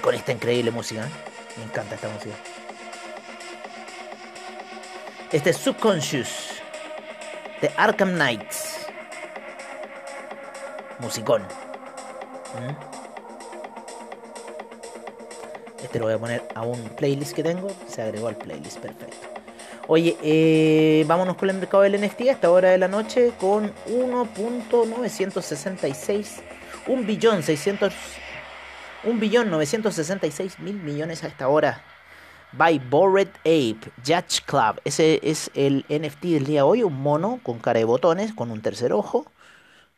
Con 0.00 0.14
esta 0.14 0.30
increíble 0.30 0.70
música. 0.70 1.02
¿eh? 1.02 1.10
Me 1.56 1.64
encanta 1.64 1.96
esta 1.96 2.08
música. 2.08 2.34
Este 5.32 5.50
es 5.50 5.56
Subconscious 5.56 6.62
de 7.60 7.72
Arkham 7.76 8.12
Knights. 8.14 8.86
Musicón. 11.00 11.65
Este 15.82 15.98
lo 15.98 16.06
voy 16.06 16.14
a 16.14 16.18
poner 16.18 16.42
a 16.54 16.62
un 16.62 16.80
playlist 16.96 17.34
que 17.34 17.42
tengo. 17.42 17.68
Se 17.86 18.00
agregó 18.02 18.28
al 18.28 18.36
playlist, 18.36 18.78
perfecto. 18.78 19.36
Oye, 19.88 20.16
eh, 20.22 21.04
vámonos 21.06 21.36
con 21.36 21.48
el 21.48 21.56
mercado 21.56 21.84
del 21.84 22.00
NFT 22.00 22.22
a 22.22 22.32
esta 22.32 22.50
hora 22.50 22.70
de 22.70 22.78
la 22.78 22.88
noche 22.88 23.32
con 23.38 23.72
1.966, 23.86 26.40
1 26.88 27.06
billón 27.06 27.44
600, 27.44 27.94
1 29.04 29.20
billón 29.20 29.48
966 29.48 30.58
mil 30.58 30.74
millones 30.74 31.22
a 31.22 31.28
esta 31.28 31.46
hora. 31.46 31.84
By 32.52 32.80
Bored 32.80 33.28
Ape, 33.40 33.78
Judge 34.04 34.42
Club. 34.44 34.80
Ese 34.84 35.20
es 35.22 35.52
el 35.54 35.84
NFT 35.88 36.24
del 36.24 36.46
día 36.46 36.60
de 36.60 36.62
hoy, 36.62 36.82
un 36.82 37.00
mono 37.00 37.38
con 37.44 37.60
cara 37.60 37.78
de 37.78 37.84
botones, 37.84 38.34
con 38.34 38.50
un 38.50 38.62
tercer 38.62 38.92
ojo, 38.92 39.26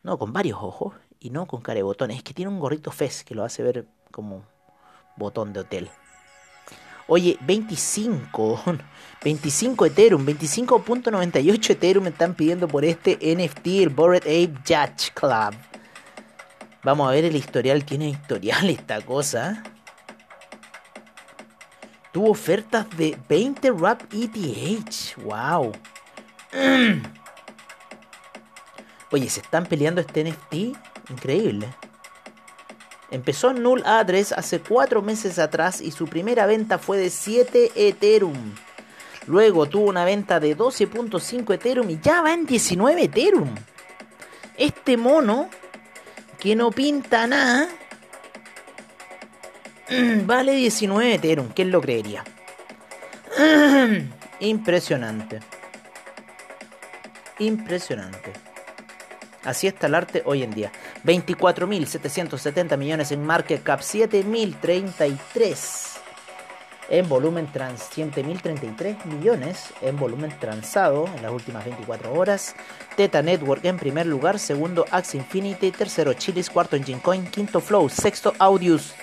no, 0.03 0.19
con 0.19 0.35
varios 0.35 0.59
ojos 0.61 0.93
y 1.21 1.31
no 1.31 1.47
con 1.47 1.61
cara 1.61 1.77
de 1.77 1.83
botones. 1.83 2.19
Es 2.19 2.23
que 2.23 2.35
tiene 2.35 2.51
un 2.51 2.61
gorrito 2.61 2.91
fez 2.91 3.25
que 3.25 3.35
lo 3.35 3.45
hace 3.45 3.63
ver 3.63 3.87
como 4.11 4.45
botón 5.17 5.53
de 5.53 5.61
hotel. 5.61 5.91
Oye, 7.11 7.39
25, 7.41 8.63
25 9.25 9.87
Ethereum, 9.87 10.27
25.98 10.27 11.71
Ethereum 11.71 12.05
me 12.05 12.11
están 12.11 12.35
pidiendo 12.35 12.69
por 12.69 12.85
este 12.85 13.17
NFT, 13.17 13.67
el 13.67 13.89
Bored 13.89 14.23
Ape 14.23 14.53
Judge 14.67 15.13
Club. 15.15 15.55
Vamos 16.83 17.09
a 17.09 17.13
ver 17.13 17.25
el 17.25 17.35
historial, 17.35 17.85
tiene 17.85 18.11
historial 18.11 18.69
esta 18.71 19.01
cosa. 19.01 19.63
Tuvo 22.13 22.31
ofertas 22.31 22.87
de 22.97 23.19
20 23.29 23.71
RAP 23.73 24.03
ETH, 24.13 25.17
wow. 25.25 25.73
Oye, 29.11 29.31
¿se 29.31 29.41
están 29.41 29.65
peleando 29.65 30.03
este 30.03 30.25
NFT? 30.25 30.77
Increíble. 31.11 31.69
Empezó 33.11 33.53
Null 33.53 33.83
Address 33.87 34.33
hace 34.33 34.61
4 34.61 35.01
meses 35.01 35.39
atrás 35.39 35.81
y 35.81 35.93
su 35.93 36.07
primera 36.07 36.47
venta 36.47 36.79
fue 36.79 36.99
de 36.99 37.11
7 37.11 37.73
Ethereum. 37.75 38.55
Luego 39.27 39.67
tuvo 39.67 39.89
una 39.89 40.05
venta 40.05 40.41
de 40.41 40.57
12.5 40.57 41.55
Ethereum 41.55 41.91
y 41.91 41.99
ya 42.01 42.23
va 42.23 42.33
en 42.33 42.47
19 42.47 43.05
Ethereum. 43.05 43.55
Este 44.57 44.97
mono, 44.97 45.49
que 46.39 46.55
no 46.57 46.71
pinta 46.71 47.27
nada, 47.27 47.69
vale 50.25 50.53
19 50.53 51.15
Ethereum. 51.15 51.49
¿Quién 51.55 51.71
lo 51.71 51.81
creería? 51.81 52.25
Impresionante. 54.41 55.41
Impresionante. 57.39 58.48
Así 59.45 59.67
está 59.67 59.87
el 59.87 59.95
arte 59.95 60.23
hoy 60.25 60.43
en 60.43 60.53
día. 60.53 60.73
24.770 61.05 62.77
millones 62.77 63.13
en 63.13 63.25
market 63.25 63.63
cap, 63.63 63.81
7.033 63.81 65.99
en 66.91 67.09
volumen 67.09 67.47
trans 67.53 67.91
100.033 67.91 69.05
millones 69.05 69.73
en 69.83 69.97
volumen 69.97 70.33
transado 70.39 71.07
en 71.17 71.23
las 71.23 71.33
últimas 71.33 71.65
24 71.65 72.13
horas. 72.13 72.55
Teta 72.97 73.23
Network 73.23 73.65
en 73.65 73.79
primer 73.79 74.07
lugar, 74.07 74.39
segundo 74.39 74.85
Axe 74.91 75.17
Infinity, 75.17 75.71
tercero 75.71 76.13
Chilis, 76.15 76.51
cuarto 76.51 76.77
Engine 76.77 77.01
Coin, 77.01 77.27
quinto 77.27 77.61
Flow, 77.61 77.89
sexto 77.89 78.33
Audius, 78.39 78.95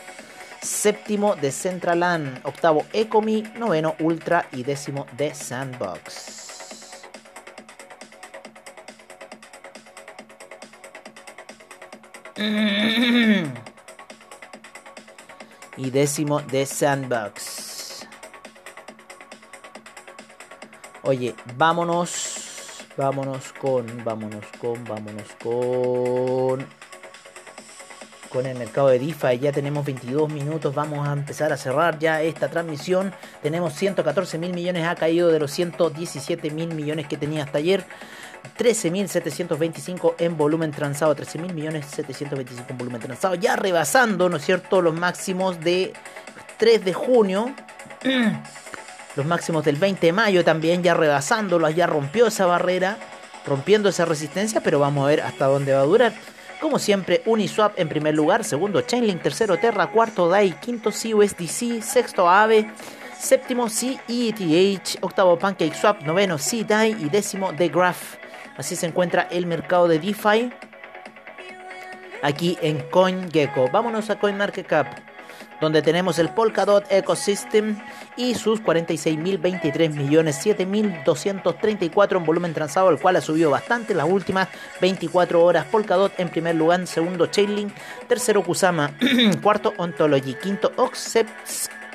séptimo 0.62 1.36
Decentraland, 1.36 2.40
octavo 2.44 2.86
Ecomi, 2.94 3.44
noveno 3.58 3.96
Ultra 4.00 4.48
y 4.52 4.64
décimo 4.64 5.06
The 5.16 5.34
Sandbox. 5.34 6.45
Y 12.38 13.50
décimo 15.90 16.42
The 16.42 16.66
Sandbox. 16.66 18.06
Oye, 21.04 21.34
vámonos, 21.56 22.86
vámonos 22.98 23.54
con, 23.54 24.04
vámonos 24.04 24.46
con, 24.60 24.84
vámonos 24.84 25.28
con, 25.42 26.66
con 28.30 28.46
el 28.46 28.58
mercado 28.58 28.88
de 28.88 29.00
DeFi. 29.00 29.40
Ya 29.40 29.52
tenemos 29.52 29.86
22 29.86 30.30
minutos, 30.30 30.76
vamos 30.76 31.08
a 31.08 31.14
empezar 31.14 31.54
a 31.54 31.58
cerrar 31.58 32.00
ya 32.00 32.22
esta 32.22 32.50
transmisión. 32.50 33.14
Tenemos 33.42 33.74
114 33.74 34.38
mil 34.40 34.54
millones, 34.54 34.88
ha 34.88 34.96
caído 34.96 35.30
de 35.30 35.40
los 35.40 35.52
117 35.52 36.50
mil 36.50 36.74
millones 36.74 37.08
que 37.08 37.18
tenía 37.18 37.44
hasta 37.44 37.60
ayer. 37.60 37.86
13.725 38.58 40.16
en 40.20 40.38
volumen 40.38 40.72
transado, 40.72 41.16
13.000 41.16 41.54
millones 41.54 41.86
725 41.88 42.66
en 42.70 42.78
volumen 42.78 43.02
transado, 43.02 43.36
ya 43.36 43.56
rebasando, 43.56 44.30
¿no 44.30 44.38
es 44.38 44.46
cierto?, 44.46 44.82
los 44.82 44.94
máximos 44.94 45.60
de 45.60 45.94
3 46.58 46.86
de 46.86 46.94
junio, 46.94 47.54
los 49.16 49.26
máximos 49.26 49.66
del 49.66 49.76
20 49.76 50.08
de 50.08 50.14
mayo 50.14 50.44
también, 50.46 50.84
ya 50.84 50.94
rebasándolos, 50.94 51.76
ya 51.76 51.86
rompió 51.86 52.28
esa 52.28 52.46
barrera, 52.46 52.98
rompiendo 53.46 53.90
esa 53.90 54.06
resistencia, 54.06 54.62
pero 54.62 54.80
vamos 54.80 55.04
a 55.04 55.08
ver 55.08 55.22
hasta 55.22 55.48
dónde 55.48 55.74
va 55.74 55.82
a 55.82 55.86
durar. 55.86 56.14
Como 56.62 56.80
siempre, 56.80 57.22
Uniswap 57.26 57.78
en 57.78 57.90
primer 57.90 58.16
lugar, 58.16 58.46
segundo 58.46 58.82
Chainlink, 58.82 59.22
tercero 59.22 59.58
Terra, 59.58 59.88
cuarto 59.88 60.30
DAI, 60.30 60.54
quinto 60.54 60.92
CUSDC, 60.92 61.82
sexto 61.82 62.30
AVE, 62.30 62.72
séptimo 63.20 63.68
CETH, 63.70 64.98
octavo 65.02 65.38
PancakeSwap, 65.38 66.04
noveno 66.04 66.38
CDAI 66.38 66.96
y 67.04 67.10
décimo 67.10 67.54
The 67.54 67.68
Graph. 67.68 68.25
Así 68.58 68.76
se 68.76 68.86
encuentra 68.86 69.24
el 69.32 69.46
mercado 69.46 69.88
de 69.88 70.00
DeFi 70.00 70.52
aquí 72.22 72.58
en 72.62 72.80
CoinGecko. 72.90 73.70
Vámonos 73.70 74.10
a 74.10 74.18
CoinMarketCap, 74.18 74.88
donde 75.62 75.82
tenemos 75.82 76.20
el 76.20 76.30
Polkadot 76.30 76.86
Ecosystem 76.90 77.78
y 78.18 78.36
sus 78.36 78.62
46.023 78.64 79.90
millones, 79.92 80.46
7.234 80.46 82.18
en 82.18 82.26
volumen 82.26 82.54
transado, 82.54 82.90
el 82.90 83.00
cual 83.00 83.18
ha 83.18 83.22
subido 83.22 83.52
bastante 83.52 83.94
las 83.94 84.10
últimas 84.10 84.48
24 84.82 85.44
horas. 85.44 85.66
Polkadot 85.66 86.18
en 86.18 86.30
primer 86.30 86.56
lugar, 86.56 86.88
segundo 86.88 87.28
Chainlink, 87.28 87.74
tercero 88.08 88.44
Kusama, 88.44 88.92
cuarto 89.44 89.74
Ontology, 89.78 90.34
quinto 90.36 90.72
Oxcept, 90.78 91.30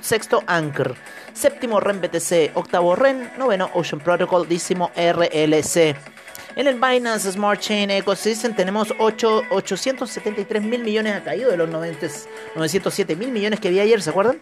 sexto 0.01 0.43
Anchor, 0.47 0.95
séptimo 1.33 1.81
REN 1.81 2.01
BTC, 2.01 2.53
octavo 2.55 2.95
REN, 2.95 3.33
noveno 3.39 3.71
Ocean 3.75 4.01
Protocol, 4.01 4.47
décimo 4.47 4.91
RLC. 4.95 6.20
En 6.57 6.67
el 6.67 6.75
Binance 6.75 7.31
Smart 7.33 7.61
Chain 7.61 7.91
Ecosystem 7.91 8.55
tenemos 8.55 8.93
8, 8.99 9.43
873 9.51 10.63
mil 10.63 10.83
millones, 10.83 11.15
ha 11.15 11.23
caído 11.23 11.51
de 11.51 11.57
los 11.57 11.69
90, 11.69 12.07
907 12.57 13.17
mil 13.17 13.31
millones 13.31 13.61
que 13.61 13.69
había 13.69 13.83
ayer, 13.83 14.03
¿se 14.03 14.11
acuerdan? 14.11 14.41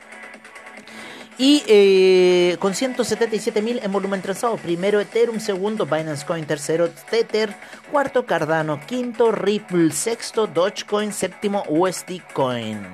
Y 1.36 1.62
eh, 1.68 2.56
con 2.58 2.74
177 2.74 3.62
mil 3.62 3.78
en 3.82 3.92
volumen 3.92 4.20
transado. 4.22 4.56
Primero 4.56 4.98
Ethereum, 4.98 5.38
segundo 5.38 5.86
Binance 5.86 6.26
Coin, 6.26 6.44
tercero 6.44 6.90
Tether, 6.90 7.54
cuarto 7.92 8.26
Cardano, 8.26 8.80
quinto 8.84 9.30
Ripple, 9.30 9.92
sexto 9.92 10.48
Dogecoin, 10.48 11.12
séptimo 11.12 11.62
USD 11.68 12.22
Coin. 12.32 12.84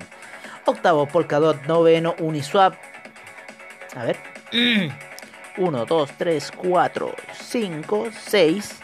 Octavo 0.67 1.07
Polkadot, 1.07 1.63
noveno 1.67 2.15
Uniswap. 2.19 2.75
A 3.97 4.05
ver. 4.05 4.19
1, 5.57 5.87
2, 5.87 6.11
3, 6.19 6.53
4, 6.55 7.15
5, 7.49 8.09
6, 8.27 8.75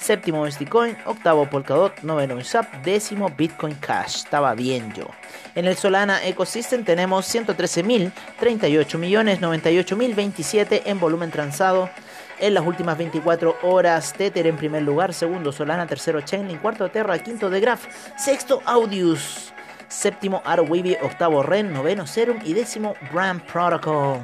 séptimo 0.00 0.44
Bitcoin, 0.58 0.96
octavo 1.04 1.46
Polkadot, 1.46 2.02
noveno 2.02 2.34
Uniswap, 2.34 2.82
décimo 2.82 3.28
Bitcoin 3.28 3.74
Cash. 3.74 4.16
Estaba 4.16 4.54
bien 4.54 4.92
yo. 4.94 5.06
En 5.54 5.66
el 5.66 5.76
Solana 5.76 6.24
Ecosystem 6.24 6.84
tenemos 6.84 7.32
113.000, 7.32 8.12
38 8.38 8.98
millones, 8.98 9.40
98.027 9.40 10.14
27 10.14 10.82
en 10.90 11.00
volumen 11.00 11.30
transado. 11.30 11.90
En 12.38 12.54
las 12.54 12.66
últimas 12.66 12.96
24 12.96 13.58
horas, 13.62 14.14
Tether 14.14 14.46
en 14.46 14.56
primer 14.56 14.82
lugar, 14.82 15.12
segundo 15.12 15.52
Solana, 15.52 15.86
tercero 15.86 16.22
Chainlink, 16.22 16.62
cuarto 16.62 16.90
Terra, 16.90 17.18
quinto 17.18 17.50
The 17.50 17.60
Graph, 17.60 17.84
sexto 18.16 18.62
Audius, 18.64 19.52
séptimo 19.88 20.40
Arweavy, 20.46 20.96
octavo 21.02 21.42
Ren, 21.42 21.72
noveno 21.72 22.06
Serum 22.06 22.38
y 22.42 22.54
décimo 22.54 22.94
Brand 23.12 23.42
Protocol. 23.42 24.20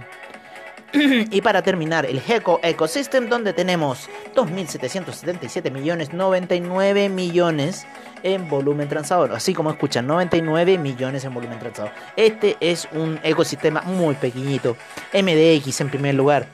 y 1.30 1.40
para 1.40 1.62
terminar, 1.62 2.06
el 2.06 2.22
Heco 2.26 2.60
Ecosystem, 2.62 3.28
donde 3.28 3.52
tenemos 3.52 4.08
2.777 4.34 5.70
millones, 5.70 6.12
99 6.12 7.08
millones 7.08 7.86
en 8.22 8.48
volumen 8.48 8.88
transado. 8.88 9.34
Así 9.34 9.52
como 9.52 9.70
escuchan, 9.70 10.06
99 10.06 10.78
millones 10.78 11.24
en 11.24 11.34
volumen 11.34 11.58
transado. 11.58 11.90
Este 12.16 12.56
es 12.60 12.88
un 12.92 13.20
ecosistema 13.22 13.82
muy 13.82 14.14
pequeñito. 14.14 14.76
MDX 15.12 15.80
en 15.80 15.90
primer 15.90 16.14
lugar. 16.14 16.46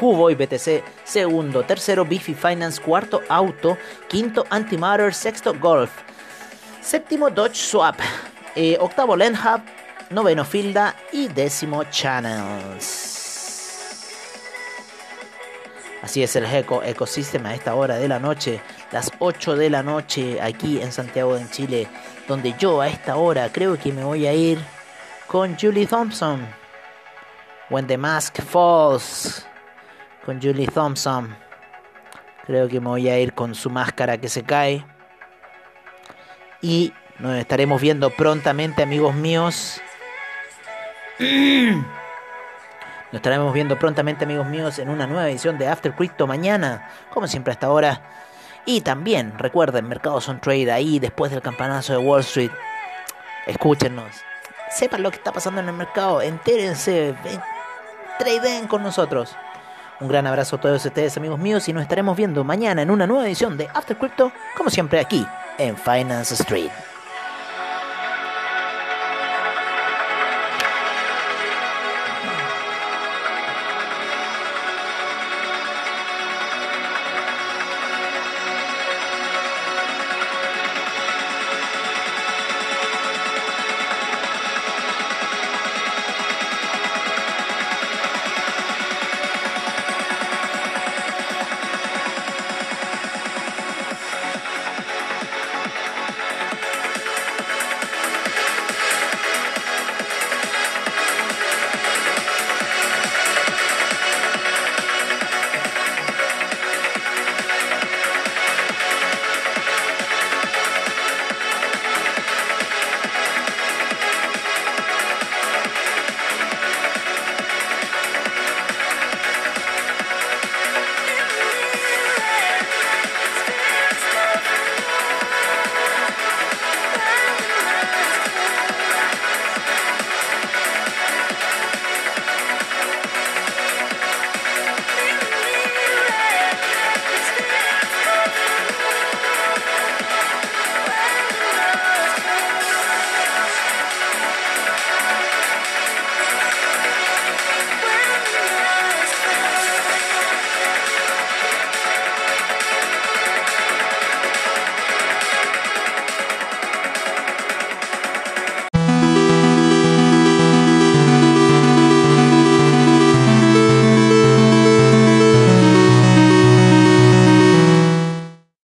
Huboy 0.00 0.34
BTC, 0.34 0.82
segundo, 1.04 1.62
tercero 1.62 2.04
Bifi 2.04 2.34
Finance, 2.34 2.80
cuarto 2.80 3.22
Auto, 3.28 3.78
quinto 4.08 4.44
Antimatter, 4.50 5.14
sexto 5.14 5.54
Golf, 5.58 5.90
séptimo 6.82 7.30
Dodge 7.30 7.56
Swap, 7.56 7.96
eh, 8.54 8.76
octavo 8.78 9.16
Lenhub, 9.16 9.62
noveno 10.10 10.44
Filda 10.44 10.94
y 11.12 11.28
décimo 11.28 11.84
Channels. 11.84 13.15
Así 16.06 16.22
es 16.22 16.36
el 16.36 16.44
Eco 16.44 16.84
Ecosystem 16.84 17.44
a 17.46 17.52
esta 17.52 17.74
hora 17.74 17.96
de 17.96 18.06
la 18.06 18.20
noche, 18.20 18.60
las 18.92 19.10
8 19.18 19.56
de 19.56 19.70
la 19.70 19.82
noche 19.82 20.40
aquí 20.40 20.80
en 20.80 20.92
Santiago 20.92 21.34
de 21.34 21.50
Chile, 21.50 21.88
donde 22.28 22.54
yo 22.56 22.80
a 22.80 22.86
esta 22.86 23.16
hora 23.16 23.50
creo 23.50 23.76
que 23.76 23.90
me 23.90 24.04
voy 24.04 24.24
a 24.24 24.32
ir 24.32 24.56
con 25.26 25.58
Julie 25.58 25.84
Thompson. 25.84 26.46
When 27.70 27.88
the 27.88 27.98
Mask 27.98 28.40
Falls 28.40 29.44
con 30.24 30.40
Julie 30.40 30.68
Thompson. 30.68 31.36
Creo 32.46 32.68
que 32.68 32.78
me 32.78 32.86
voy 32.86 33.08
a 33.08 33.18
ir 33.18 33.32
con 33.32 33.56
su 33.56 33.68
máscara 33.68 34.16
que 34.16 34.28
se 34.28 34.44
cae. 34.44 34.86
Y 36.62 36.92
nos 37.18 37.34
estaremos 37.34 37.82
viendo 37.82 38.10
prontamente, 38.10 38.84
amigos 38.84 39.12
míos. 39.16 39.80
Nos 43.12 43.20
estaremos 43.20 43.54
viendo 43.54 43.78
prontamente, 43.78 44.24
amigos 44.24 44.46
míos, 44.46 44.78
en 44.80 44.88
una 44.88 45.06
nueva 45.06 45.28
edición 45.28 45.58
de 45.58 45.68
After 45.68 45.94
Crypto 45.94 46.26
mañana, 46.26 46.90
como 47.10 47.28
siempre 47.28 47.52
hasta 47.52 47.68
ahora. 47.68 48.00
Y 48.64 48.80
también, 48.80 49.38
recuerden, 49.38 49.88
Mercados 49.88 50.28
on 50.28 50.40
Trade 50.40 50.72
ahí 50.72 50.98
después 50.98 51.30
del 51.30 51.40
campanazo 51.40 51.92
de 51.92 51.98
Wall 51.98 52.22
Street. 52.22 52.50
Escúchenos. 53.46 54.10
Sepan 54.70 55.04
lo 55.04 55.10
que 55.10 55.18
está 55.18 55.32
pasando 55.32 55.60
en 55.60 55.68
el 55.68 55.74
mercado. 55.74 56.20
Entérense. 56.20 57.14
Tradeen 58.18 58.66
con 58.66 58.82
nosotros. 58.82 59.36
Un 60.00 60.08
gran 60.08 60.26
abrazo 60.26 60.56
a 60.56 60.60
todos 60.60 60.84
ustedes, 60.84 61.16
amigos 61.16 61.38
míos, 61.38 61.68
y 61.68 61.72
nos 61.72 61.82
estaremos 61.82 62.16
viendo 62.16 62.42
mañana 62.42 62.82
en 62.82 62.90
una 62.90 63.06
nueva 63.06 63.26
edición 63.26 63.56
de 63.56 63.68
After 63.72 63.96
Crypto, 63.96 64.32
como 64.56 64.68
siempre 64.68 64.98
aquí 64.98 65.24
en 65.58 65.76
Finance 65.76 66.34
Street. 66.34 66.70